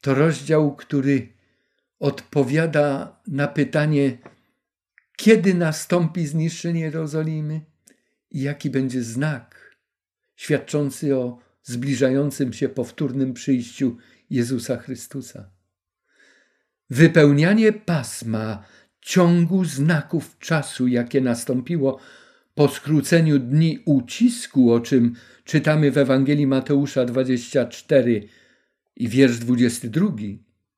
[0.00, 1.28] to rozdział, który
[1.98, 4.18] odpowiada na pytanie,
[5.16, 7.60] kiedy nastąpi zniszczenie Jerozolimy
[8.30, 9.76] i jaki będzie znak
[10.36, 13.96] świadczący o zbliżającym się powtórnym przyjściu
[14.30, 15.50] Jezusa Chrystusa.
[16.90, 18.64] Wypełnianie pasma
[19.00, 21.98] ciągu znaków czasu, jakie nastąpiło
[22.54, 28.28] po skróceniu dni ucisku, o czym czytamy w Ewangelii Mateusza 24
[28.96, 30.12] i wiersz 22,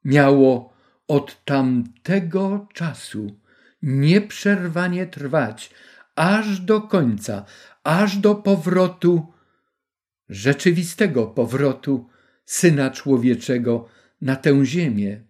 [0.05, 0.73] miało
[1.09, 3.37] od tamtego czasu
[3.83, 5.71] nieprzerwanie trwać,
[6.17, 7.45] aż do końca,
[7.85, 9.27] aż do powrotu,
[10.29, 12.09] rzeczywistego powrotu
[12.45, 13.89] Syna Człowieczego
[14.21, 15.21] na tę ziemię,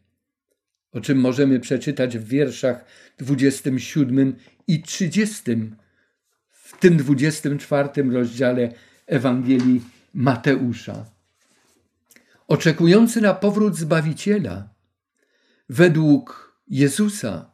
[0.93, 2.84] o czym możemy przeczytać w wierszach
[3.18, 4.36] 27
[4.66, 5.43] i 30
[6.51, 8.72] w tym 24 rozdziale
[9.07, 9.82] Ewangelii
[10.14, 11.07] Mateusza.
[12.49, 14.68] Oczekujący na powrót Zbawiciela,
[15.68, 17.51] według Jezusa,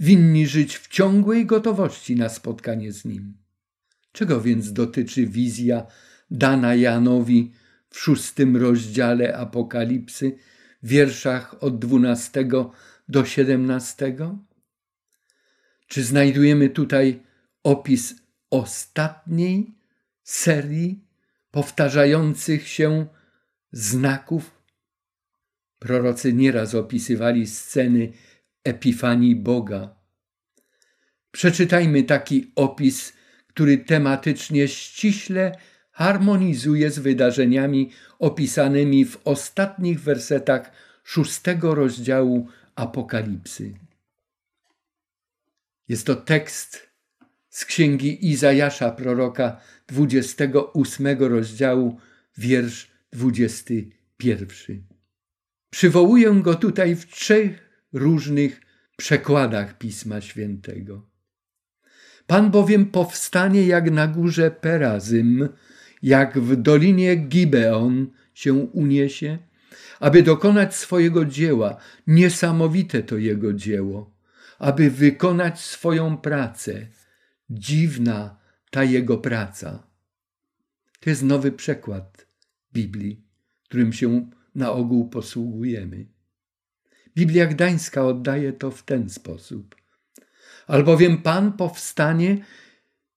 [0.00, 3.36] winni żyć w ciągłej gotowości na spotkanie z Nim.
[4.12, 5.86] Czego więc dotyczy wizja
[6.30, 7.52] dana Janowi
[7.90, 10.36] w szóstym rozdziale Apokalipsy,
[10.82, 12.72] wierszach od dwunastego
[13.08, 14.38] do siedemnastego?
[15.86, 17.22] Czy znajdujemy tutaj
[17.62, 18.14] opis
[18.50, 19.74] ostatniej
[20.22, 21.04] serii
[21.50, 23.06] powtarzających się
[23.72, 24.62] znaków?
[25.78, 28.12] Prorocy nieraz opisywali sceny
[28.64, 29.94] epifanii Boga.
[31.30, 33.12] Przeczytajmy taki opis,
[33.48, 35.58] który tematycznie ściśle
[35.92, 40.70] harmonizuje z wydarzeniami opisanymi w ostatnich wersetach
[41.04, 43.74] szóstego rozdziału Apokalipsy.
[45.88, 46.90] Jest to tekst
[47.48, 52.00] z księgi Izajasza proroka 28 rozdziału,
[52.38, 54.82] wiersz 21.
[55.70, 58.60] Przywołuję go tutaj w trzech różnych
[58.96, 61.06] przekładach Pisma Świętego.
[62.26, 65.48] Pan bowiem powstanie jak na górze Perazym,
[66.02, 69.38] jak w dolinie Gibeon się uniesie,
[70.00, 71.76] aby dokonać swojego dzieła.
[72.06, 74.14] Niesamowite to jego dzieło,
[74.58, 76.86] aby wykonać swoją pracę.
[77.50, 78.36] Dziwna
[78.70, 79.86] ta jego praca.
[81.00, 82.26] To jest nowy przekład
[82.72, 83.24] Biblii,
[83.64, 86.06] którym się na ogół posługujemy.
[87.16, 89.76] Biblia Gdańska oddaje to w ten sposób.
[90.66, 92.44] Albowiem Pan powstanie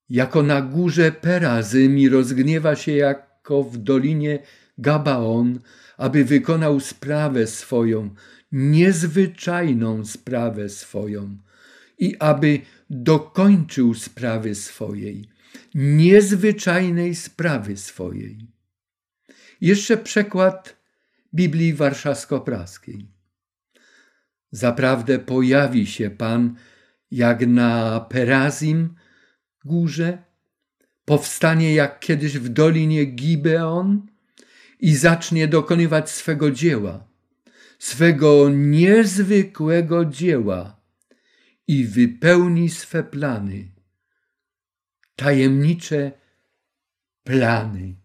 [0.09, 4.39] jako na górze Perazym i rozgniewa się jako w dolinie
[4.77, 5.59] Gabaon,
[5.97, 8.15] aby wykonał sprawę swoją,
[8.51, 11.37] niezwyczajną sprawę swoją
[11.99, 15.29] i aby dokończył sprawy swojej,
[15.75, 18.47] niezwyczajnej sprawy swojej.
[19.61, 20.75] Jeszcze przekład
[21.33, 23.07] Biblii Warszawsko-Praskiej.
[24.51, 26.55] Zaprawdę pojawi się Pan
[27.11, 28.95] jak na Perazim
[29.65, 30.23] górze,
[31.05, 34.07] powstanie jak kiedyś w dolinie Gibeon
[34.79, 37.07] i zacznie dokonywać swego dzieła,
[37.79, 40.81] swego niezwykłego dzieła
[41.67, 43.71] i wypełni swe plany,
[45.15, 46.11] tajemnicze
[47.23, 47.95] plany.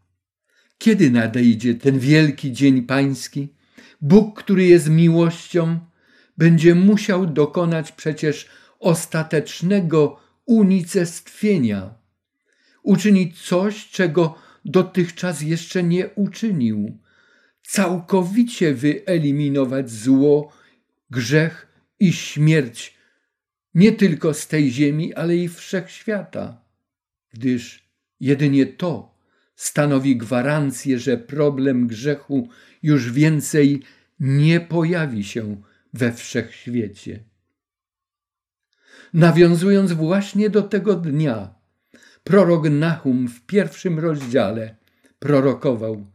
[0.78, 3.54] Kiedy nadejdzie ten wielki dzień pański?
[4.00, 5.80] Bóg, który jest miłością,
[6.38, 8.48] będzie musiał dokonać przecież
[8.78, 11.94] ostatecznego unicestwienia,
[12.82, 16.98] uczynić coś, czego dotychczas jeszcze nie uczynił,
[17.62, 20.52] całkowicie wyeliminować zło,
[21.10, 21.66] grzech
[22.00, 22.96] i śmierć
[23.74, 26.64] nie tylko z tej ziemi, ale i wszechświata,
[27.32, 27.88] gdyż
[28.20, 29.14] jedynie to
[29.56, 32.48] stanowi gwarancję, że problem grzechu
[32.82, 33.82] już więcej
[34.20, 37.29] nie pojawi się we wszechświecie.
[39.12, 41.54] Nawiązując właśnie do tego dnia,
[42.24, 44.76] prorok Nahum w pierwszym rozdziale
[45.18, 46.06] prorokował: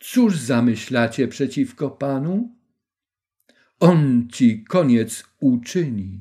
[0.00, 2.54] Cóż zamyślacie przeciwko Panu?
[3.80, 6.20] On ci koniec uczyni.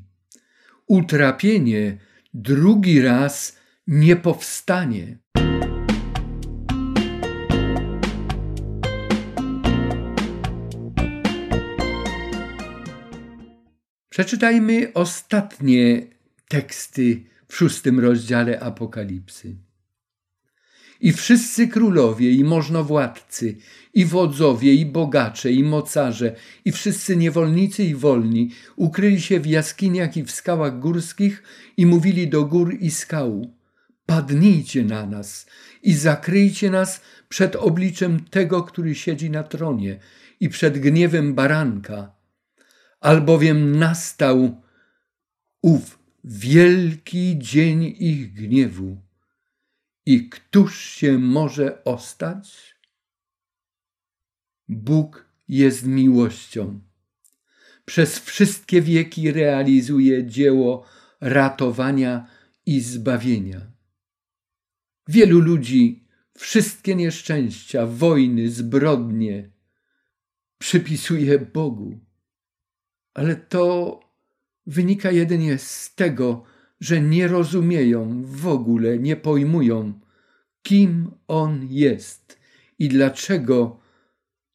[0.88, 1.98] Utrapienie
[2.34, 3.58] drugi raz
[3.88, 5.18] nie powstanie.
[14.18, 16.08] Przeczytajmy ostatnie
[16.48, 19.56] teksty w szóstym rozdziale Apokalipsy.
[21.02, 23.56] I wszyscy królowie, i możnowładcy,
[23.94, 30.18] i wodzowie, i bogacze, i mocarze, i wszyscy niewolnicy i wolni ukryli się w jaskiniach
[30.18, 31.44] i w skałach górskich
[31.78, 33.52] i mówili do gór i skał:
[34.06, 35.48] Padnijcie na nas
[35.84, 40.00] i zakryjcie nas przed obliczem tego, który siedzi na tronie
[40.40, 42.17] i przed gniewem baranka
[43.00, 44.62] albowiem nastał
[45.62, 48.98] ów wielki dzień ich gniewu.
[50.06, 52.76] I któż się może ostać?
[54.68, 56.80] Bóg jest miłością.
[57.86, 60.86] Przez wszystkie wieki realizuje dzieło
[61.22, 62.28] ratowania
[62.66, 63.62] i zbawienia.
[65.08, 69.52] Wielu ludzi wszystkie nieszczęścia, wojny, zbrodnie
[70.58, 72.07] przypisuje Bogu
[73.18, 74.00] ale to
[74.66, 76.44] wynika jedynie z tego,
[76.80, 80.00] że nie rozumieją w ogóle, nie pojmują,
[80.62, 82.40] kim On jest
[82.80, 83.80] i dlaczego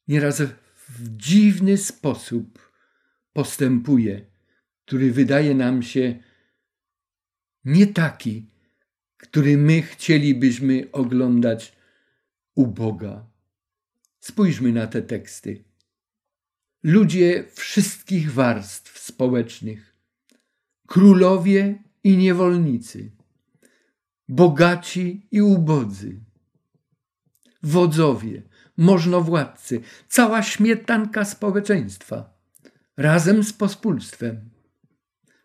[0.07, 0.41] nieraz
[0.89, 2.71] w dziwny sposób
[3.33, 4.25] postępuje,
[4.85, 6.23] który wydaje nam się
[7.65, 8.45] nie taki,
[9.17, 11.73] który my chcielibyśmy oglądać
[12.55, 13.25] u Boga.
[14.19, 15.63] Spójrzmy na te teksty.
[16.83, 19.95] Ludzie wszystkich warstw społecznych,
[20.87, 23.11] królowie i niewolnicy,
[24.27, 26.19] bogaci i ubodzy,
[27.63, 28.41] wodzowie,
[28.77, 32.37] możnowładcy, cała śmietanka społeczeństwa,
[32.97, 34.49] razem z pospólstwem,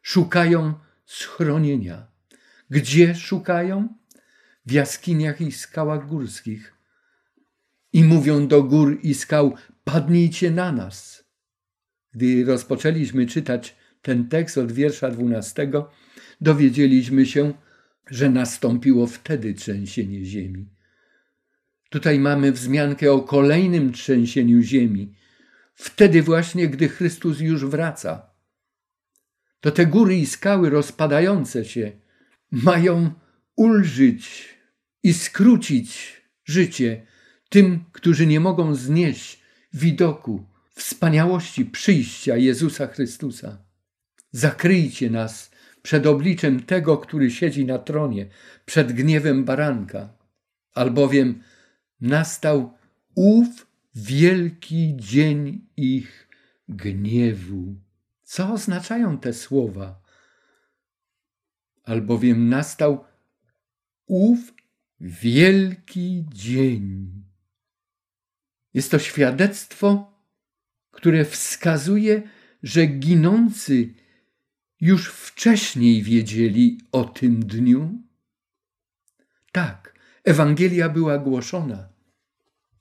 [0.02, 0.74] szukają
[1.06, 2.06] schronienia.
[2.70, 3.88] Gdzie szukają?
[4.66, 6.74] W jaskiniach i skałach górskich.
[7.92, 11.27] I mówią do gór i skał: Padnijcie na nas.
[12.14, 15.90] Gdy rozpoczęliśmy czytać ten tekst od wiersza dwunastego,
[16.40, 17.52] dowiedzieliśmy się,
[18.10, 20.66] że nastąpiło wtedy trzęsienie ziemi.
[21.90, 25.14] Tutaj mamy wzmiankę o kolejnym trzęsieniu ziemi,
[25.74, 28.30] wtedy właśnie, gdy Chrystus już wraca.
[29.60, 31.92] To te góry i skały rozpadające się
[32.50, 33.10] mają
[33.56, 34.48] ulżyć
[35.02, 37.06] i skrócić życie
[37.48, 39.42] tym, którzy nie mogą znieść
[39.72, 40.46] widoku
[40.78, 43.58] wspaniałości przyjścia Jezusa Chrystusa.
[44.32, 45.50] Zakryjcie nas
[45.82, 48.28] przed obliczem tego, który siedzi na tronie,
[48.64, 50.14] przed gniewem baranka,
[50.74, 51.42] albowiem
[52.00, 52.74] nastał
[53.14, 56.28] ów wielki dzień ich
[56.68, 57.74] gniewu.
[58.22, 60.00] Co oznaczają te słowa?
[61.84, 63.04] Albowiem nastał
[64.06, 64.54] ów
[65.00, 67.12] wielki dzień.
[68.74, 70.17] Jest to świadectwo,
[70.98, 72.22] które wskazuje,
[72.62, 73.94] że ginący
[74.80, 78.02] już wcześniej wiedzieli o tym dniu?
[79.52, 79.94] Tak,
[80.24, 81.88] Ewangelia była głoszona.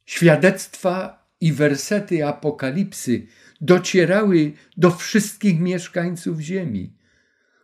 [0.06, 3.28] Świadectwa i wersety Apokalipsy
[3.62, 6.94] docierały do wszystkich mieszkańców ziemi.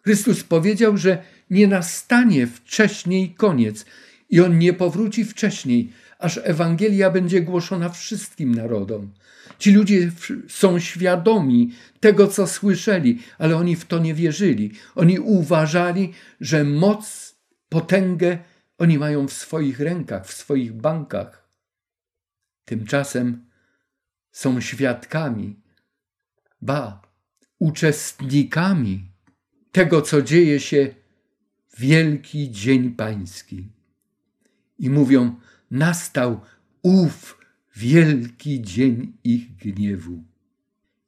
[0.04, 3.86] Chrystus powiedział, że nie nastanie wcześniej koniec
[4.30, 5.94] i on nie powróci wcześniej,
[6.24, 9.12] aż Ewangelia będzie głoszona wszystkim narodom.
[9.60, 10.12] Ci ludzie
[10.48, 14.72] są świadomi tego, co słyszeli, ale oni w to nie wierzyli.
[14.96, 17.36] Oni uważali, że moc,
[17.70, 18.38] potęgę
[18.78, 21.50] oni mają w swoich rękach, w swoich bankach.
[22.66, 23.46] Tymczasem
[24.32, 25.60] są świadkami,
[26.62, 27.02] ba,
[27.60, 29.12] uczestnikami
[29.72, 30.96] tego, co dzieje się
[31.78, 33.68] wielki dzień pański.
[34.80, 35.36] I mówią,
[35.72, 36.42] nastał
[36.82, 37.38] ów
[37.76, 40.24] wielki dzień ich gniewu.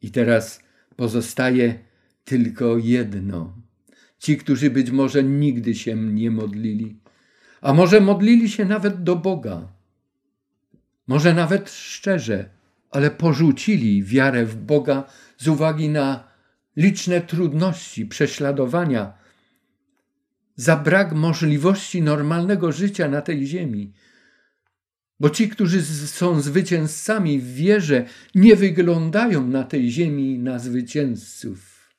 [0.01, 0.59] I teraz
[0.95, 1.79] pozostaje
[2.25, 3.53] tylko jedno.
[4.19, 6.99] Ci, którzy być może nigdy się nie modlili,
[7.61, 9.67] a może modlili się nawet do Boga,
[11.07, 12.49] może nawet szczerze,
[12.91, 15.03] ale porzucili wiarę w Boga
[15.37, 16.23] z uwagi na
[16.75, 19.13] liczne trudności, prześladowania,
[20.55, 23.93] za brak możliwości normalnego życia na tej ziemi.
[25.19, 28.05] Bo ci, którzy są zwycięzcami w wierze,
[28.35, 31.89] nie wyglądają na tej ziemi na zwycięzców.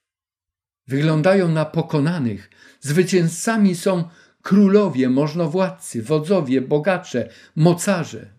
[0.88, 2.50] Wyglądają na pokonanych.
[2.80, 4.04] Zwycięzcami są
[4.42, 8.36] królowie, możnowładcy, wodzowie, bogacze, mocarze.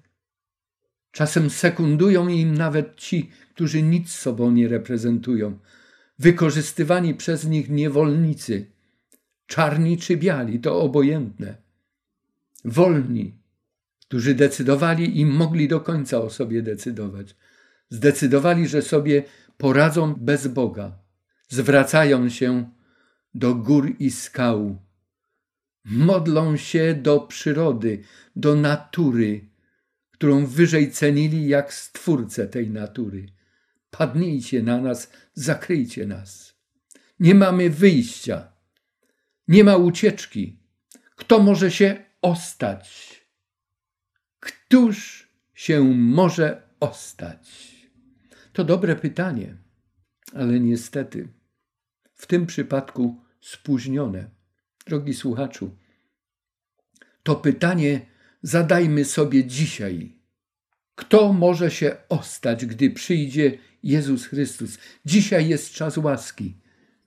[1.12, 5.60] Czasem sekundują im nawet ci, którzy nic sobą nie reprezentują,
[6.20, 8.66] wykorzystywani przez nich niewolnicy,
[9.48, 11.58] czarni czy biali, to obojętne.
[12.66, 13.37] Wolni,
[14.08, 17.36] którzy decydowali i mogli do końca o sobie decydować.
[17.90, 19.24] Zdecydowali, że sobie
[19.58, 21.00] poradzą bez Boga.
[21.50, 22.72] Zwracają się
[23.34, 24.82] do gór i skał.
[25.86, 28.04] Modlą się do przyrody,
[28.36, 29.50] do natury,
[30.12, 33.26] którą wyżej cenili jak stwórcę tej natury.
[33.90, 36.58] Padnijcie na nas, zakryjcie nas.
[37.20, 38.52] Nie mamy wyjścia,
[39.48, 40.60] nie ma ucieczki.
[41.16, 43.17] Kto może się ostać?
[44.48, 47.76] Któż się może ostać?
[48.54, 49.58] To dobre pytanie,
[50.34, 51.28] ale niestety
[52.14, 54.30] w tym przypadku spóźnione.
[54.86, 55.76] Drogi słuchaczu,
[57.24, 58.06] to pytanie
[58.42, 60.14] zadajmy sobie dzisiaj.
[60.96, 64.78] Kto może się ostać, gdy przyjdzie Jezus Chrystus?
[65.06, 66.56] Dzisiaj jest czas łaski.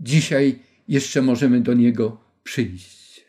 [0.01, 3.25] Dzisiaj jeszcze możemy do Niego przyjść.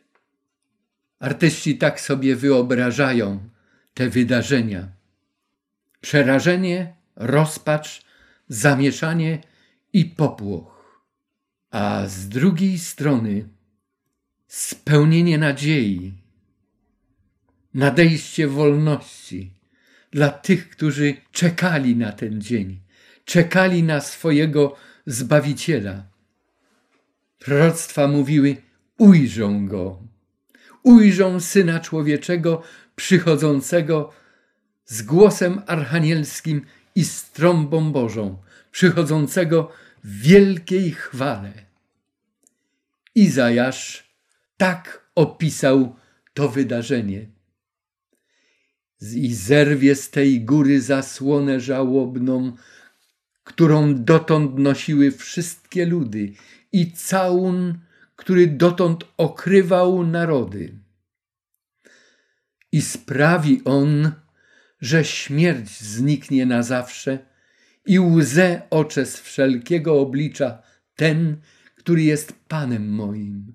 [1.19, 3.49] Artyści tak sobie wyobrażają
[3.93, 4.87] te wydarzenia.
[6.01, 8.05] Przerażenie, rozpacz,
[8.47, 9.41] zamieszanie
[9.93, 10.81] i popłoch.
[11.71, 13.49] a z drugiej strony
[14.47, 16.13] spełnienie nadziei,
[17.73, 19.53] nadejście wolności
[20.11, 22.79] dla tych, którzy czekali na ten dzień,
[23.25, 24.75] czekali na swojego
[25.05, 26.03] Zbawiciela.
[27.39, 28.57] Proroctwa mówiły:
[28.97, 30.03] ujrzą go,
[30.83, 32.63] ujrzą syna człowieczego
[33.01, 34.11] przychodzącego
[34.85, 38.37] z głosem archanielskim i z trąbą Bożą,
[38.71, 39.71] przychodzącego
[40.03, 41.53] w wielkiej chwale.
[43.15, 44.13] Izajasz
[44.57, 45.95] tak opisał
[46.33, 47.25] to wydarzenie.
[49.15, 52.55] I zerwie z tej góry zasłonę żałobną,
[53.43, 56.33] którą dotąd nosiły wszystkie ludy,
[56.71, 57.79] i całun,
[58.15, 60.80] który dotąd okrywał narody.
[62.71, 64.11] I sprawi on,
[64.81, 67.19] że śmierć zniknie na zawsze
[67.85, 70.61] i łzę ocze z wszelkiego oblicza
[70.95, 71.37] ten,
[71.75, 73.53] który jest Panem moim.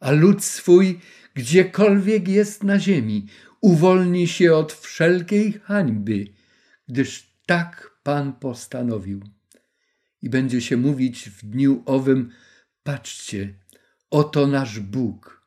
[0.00, 1.00] A lud swój,
[1.34, 3.26] gdziekolwiek jest na ziemi,
[3.60, 6.26] uwolni się od wszelkiej hańby,
[6.88, 9.20] gdyż tak Pan postanowił.
[10.22, 12.30] I będzie się mówić w dniu owym:
[12.82, 13.54] Patrzcie,
[14.10, 15.37] oto nasz Bóg.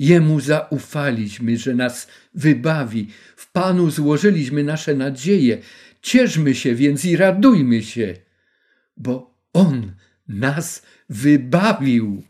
[0.00, 3.08] Jemu zaufaliśmy, że nas wybawi.
[3.36, 5.58] W Panu złożyliśmy nasze nadzieje.
[6.02, 8.16] Cieszmy się więc i radujmy się,
[8.96, 9.92] bo On
[10.28, 12.22] nas wybawił.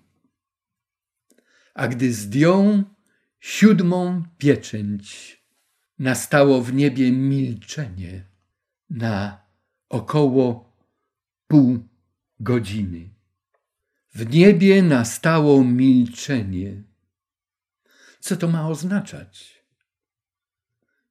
[1.74, 2.82] A gdy zdjął
[3.40, 5.36] siódmą pieczęć,
[5.98, 8.24] nastało w niebie milczenie
[8.90, 9.42] na
[9.88, 10.72] około
[11.46, 11.78] pół
[12.40, 13.08] godziny.
[14.14, 16.89] W niebie nastało milczenie.
[18.20, 19.64] Co to ma oznaczać?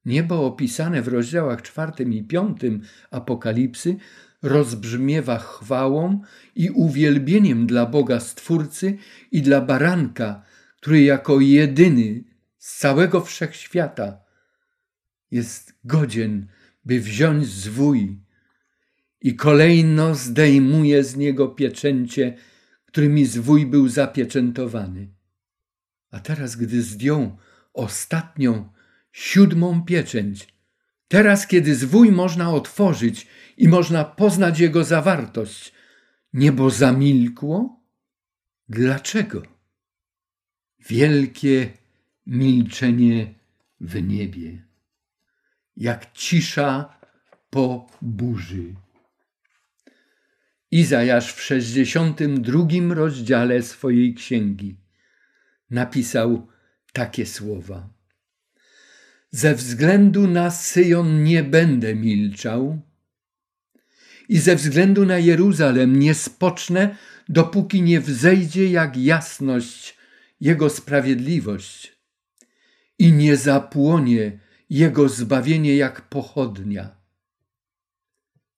[0.04, 3.96] Niebo opisane w rozdziałach czwartym i piątym Apokalipsy
[4.42, 6.20] rozbrzmiewa chwałą
[6.54, 8.98] i uwielbieniem dla Boga Stwórcy
[9.32, 10.42] i dla Baranka,
[10.76, 12.24] który jako jedyny
[12.58, 14.20] z całego wszechświata
[15.30, 16.46] jest godzien,
[16.84, 18.20] by wziąć zwój
[19.20, 22.36] i kolejno zdejmuje z niego pieczęcie,
[22.86, 25.19] którymi zwój był zapieczętowany.
[26.10, 27.36] A teraz, gdy zdjął
[27.72, 28.72] ostatnią,
[29.12, 30.48] siódmą pieczęć,
[31.08, 35.72] teraz, kiedy zwój można otworzyć i można poznać jego zawartość,
[36.32, 37.80] niebo zamilkło?
[38.68, 39.42] Dlaczego?
[40.88, 41.72] Wielkie
[42.26, 43.34] milczenie
[43.80, 44.64] w niebie,
[45.76, 46.98] jak cisza
[47.50, 48.74] po burzy.
[50.70, 54.79] Izajasz w 62 rozdziale swojej księgi
[55.70, 56.46] napisał
[56.92, 57.88] takie słowa.
[59.30, 62.80] Ze względu na Syjon nie będę milczał
[64.28, 66.96] i ze względu na Jeruzalem nie spocznę,
[67.28, 69.96] dopóki nie wzejdzie jak jasność
[70.40, 71.96] Jego sprawiedliwość
[72.98, 74.38] i nie zapłonie
[74.70, 76.96] Jego zbawienie jak pochodnia.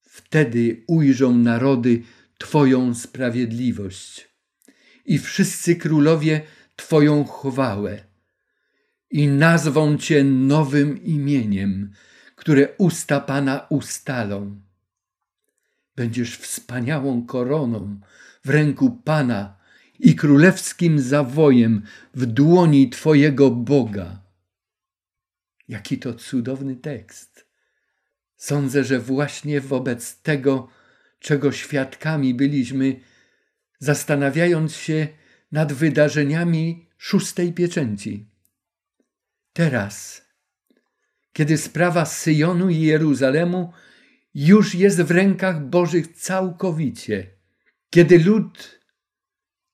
[0.02, 2.02] Wtedy ujrzą narody
[2.38, 4.28] Twoją sprawiedliwość
[5.04, 6.40] i wszyscy królowie
[6.76, 8.04] Twoją chwałę
[9.10, 11.92] i nazwą Cię nowym imieniem,
[12.36, 14.60] które usta Pana ustalą.
[15.96, 18.00] Będziesz wspaniałą koroną
[18.44, 19.58] w ręku Pana
[19.98, 21.82] i królewskim zawojem
[22.14, 24.22] w dłoni Twojego Boga.
[25.68, 27.46] Jaki to cudowny tekst.
[28.36, 30.68] Sądzę, że właśnie wobec tego,
[31.18, 33.00] czego świadkami byliśmy,
[33.78, 35.08] zastanawiając się
[35.52, 38.28] nad wydarzeniami szóstej pieczęci.
[39.52, 40.22] Teraz,
[41.32, 43.72] kiedy sprawa Syjonu i Jeruzalemu
[44.34, 47.30] już jest w rękach Bożych całkowicie,
[47.90, 48.80] kiedy lud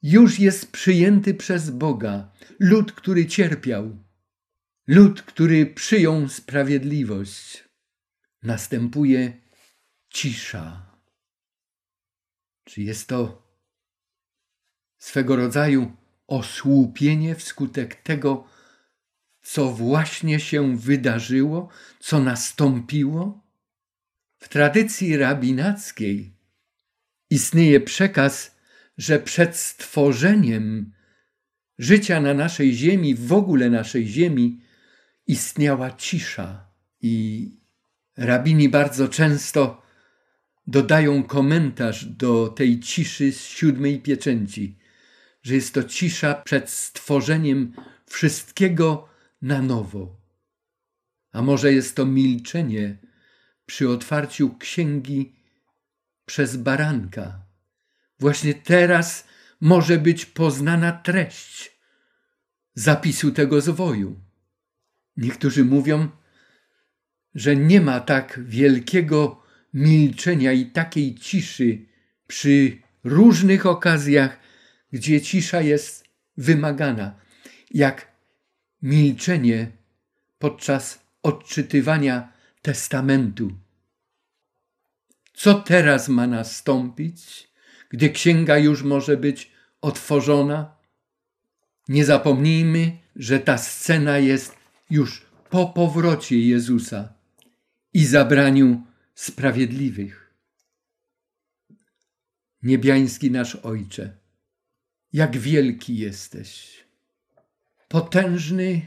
[0.03, 4.05] już jest przyjęty przez Boga, lud, który cierpiał,
[4.87, 7.65] lud, który przyjął sprawiedliwość,
[8.43, 9.41] następuje
[10.11, 10.95] cisza.
[12.65, 13.48] Czy jest to
[14.99, 15.93] swego rodzaju
[16.27, 18.45] osłupienie wskutek tego,
[19.43, 21.69] co właśnie się wydarzyło,
[22.01, 23.49] co nastąpiło?
[24.39, 26.33] W tradycji rabinackiej
[27.31, 28.57] istnieje przekaz,
[28.99, 30.93] że przed stworzeniem
[31.79, 34.61] życia na naszej ziemi, w ogóle naszej ziemi,
[35.27, 36.69] istniała cisza.
[37.03, 37.51] I
[38.17, 39.83] rabini bardzo często
[40.67, 44.79] dodają komentarz do tej ciszy z siódmej pieczęci
[45.49, 47.73] że jest to cisza przed stworzeniem
[48.07, 49.09] wszystkiego
[49.43, 50.17] na nowo.
[51.33, 52.99] A może jest to milczenie
[53.67, 55.33] przy otwarciu księgi
[56.27, 57.49] przez baranka,
[58.21, 59.29] Właśnie teraz
[59.61, 61.79] może być poznana treść
[62.75, 64.21] zapisu tego zwoju.
[65.17, 66.09] Niektórzy mówią,
[67.35, 69.43] że nie ma tak wielkiego
[69.75, 71.87] milczenia i takiej ciszy
[72.27, 74.48] przy różnych okazjach,
[74.93, 76.05] gdzie cisza jest
[76.37, 77.15] wymagana,
[77.71, 78.13] jak
[78.83, 79.71] milczenie
[80.39, 82.33] podczas odczytywania
[82.63, 83.53] testamentu.
[85.35, 87.49] Co teraz ma nastąpić,
[87.89, 90.77] gdy księga już może być otworzona?
[91.89, 94.57] Nie zapomnijmy, że ta scena jest
[94.91, 97.13] już po powrocie Jezusa
[97.95, 98.83] i zabraniu
[99.15, 100.35] sprawiedliwych.
[102.63, 104.18] Niebiański nasz Ojcze,
[105.13, 106.79] jak wielki jesteś,
[107.89, 108.87] potężny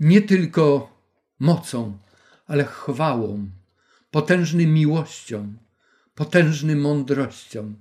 [0.00, 0.96] nie tylko
[1.38, 1.98] mocą,
[2.46, 3.50] ale chwałą,
[4.10, 5.54] potężny miłością,
[6.14, 7.74] potężny mądrością.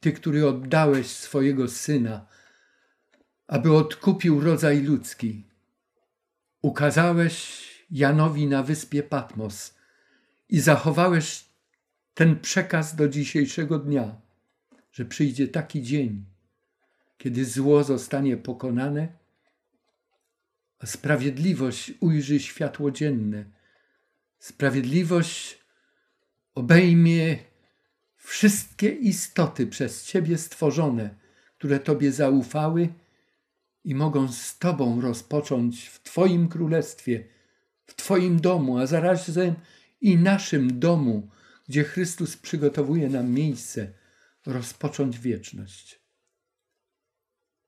[0.00, 2.26] Ty, który oddałeś swojego Syna,
[3.46, 5.44] aby odkupił rodzaj ludzki,
[6.62, 9.74] ukazałeś Janowi na wyspie Patmos
[10.48, 11.44] i zachowałeś
[12.14, 14.23] ten przekaz do dzisiejszego dnia,
[14.94, 16.24] że przyjdzie taki dzień,
[17.18, 19.08] kiedy zło zostanie pokonane,
[20.78, 23.44] a sprawiedliwość ujrzy światło dzienne.
[24.38, 25.58] Sprawiedliwość
[26.54, 27.38] obejmie
[28.16, 31.14] wszystkie istoty przez Ciebie stworzone,
[31.58, 32.88] które Tobie zaufały
[33.84, 37.24] i mogą z Tobą rozpocząć w Twoim królestwie,
[37.86, 39.54] w Twoim domu, a zarazem
[40.00, 41.28] i naszym domu,
[41.68, 44.03] gdzie Chrystus przygotowuje nam miejsce,
[44.46, 46.00] rozpocząć wieczność.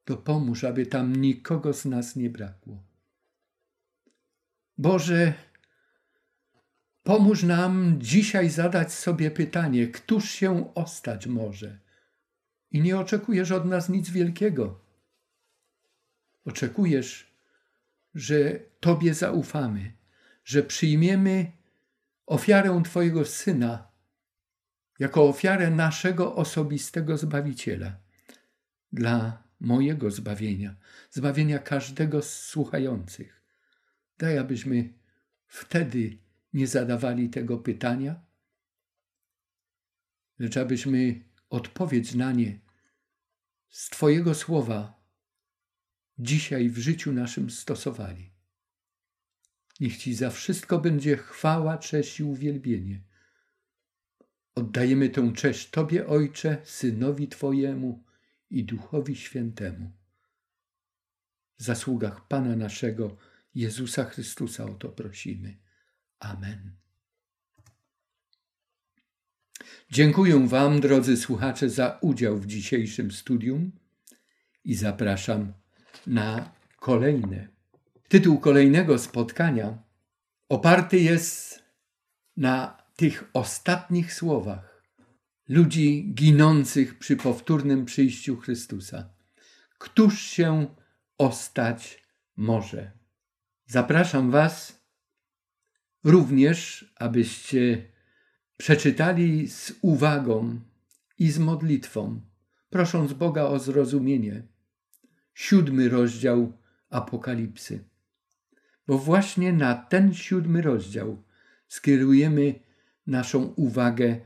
[0.06, 2.82] Dopomóż, aby tam nikogo z nas nie brakło.
[4.78, 5.34] Boże,
[7.02, 11.78] pomóż nam dzisiaj zadać sobie pytanie, któż się ostać może?
[12.70, 14.80] I nie oczekujesz od nas nic wielkiego.
[16.44, 17.36] Oczekujesz,
[18.14, 19.92] że Tobie zaufamy,
[20.44, 21.52] że przyjmiemy
[22.26, 23.88] ofiarę Twojego Syna
[24.98, 27.96] jako ofiarę naszego osobistego Zbawiciela
[28.92, 30.76] dla mojego zbawienia,
[31.10, 33.42] zbawienia każdego z słuchających.
[34.18, 34.94] Daj, abyśmy
[35.46, 36.18] wtedy
[36.52, 38.20] nie zadawali tego pytania,
[40.38, 42.60] lecz abyśmy odpowiedź na nie
[43.68, 45.00] z Twojego słowa
[46.18, 48.30] dzisiaj w życiu naszym stosowali.
[49.80, 53.05] Niech Ci za wszystko będzie chwała, cześć i uwielbienie.
[54.56, 58.04] Oddajemy tę cześć Tobie, Ojcze, Synowi Twojemu
[58.50, 59.92] i Duchowi Świętemu.
[61.58, 63.16] W zasługach Pana naszego,
[63.54, 65.58] Jezusa Chrystusa o to prosimy.
[66.18, 66.76] Amen.
[69.90, 73.72] Dziękuję Wam, drodzy słuchacze, za udział w dzisiejszym studium
[74.64, 75.52] i zapraszam
[76.06, 77.48] na kolejne.
[78.08, 79.82] Tytuł kolejnego spotkania
[80.48, 81.62] oparty jest
[82.36, 84.82] na tych ostatnich słowach
[85.48, 89.10] ludzi ginących przy powtórnym przyjściu Chrystusa.
[89.78, 90.66] Któż się
[91.18, 92.02] ostać
[92.36, 92.92] może?
[93.66, 94.86] Zapraszam Was
[96.04, 97.92] również, abyście
[98.56, 100.60] przeczytali z uwagą
[101.18, 102.20] i z modlitwą,
[102.70, 104.42] prosząc Boga o zrozumienie,
[105.34, 106.52] siódmy rozdział
[106.90, 107.84] Apokalipsy.
[108.86, 111.22] Bo właśnie na ten siódmy rozdział
[111.68, 112.65] skierujemy
[113.06, 114.20] naszą uwagę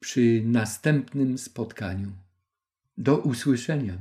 [0.00, 2.12] przy następnym spotkaniu.
[2.98, 3.94] Do usłyszenia.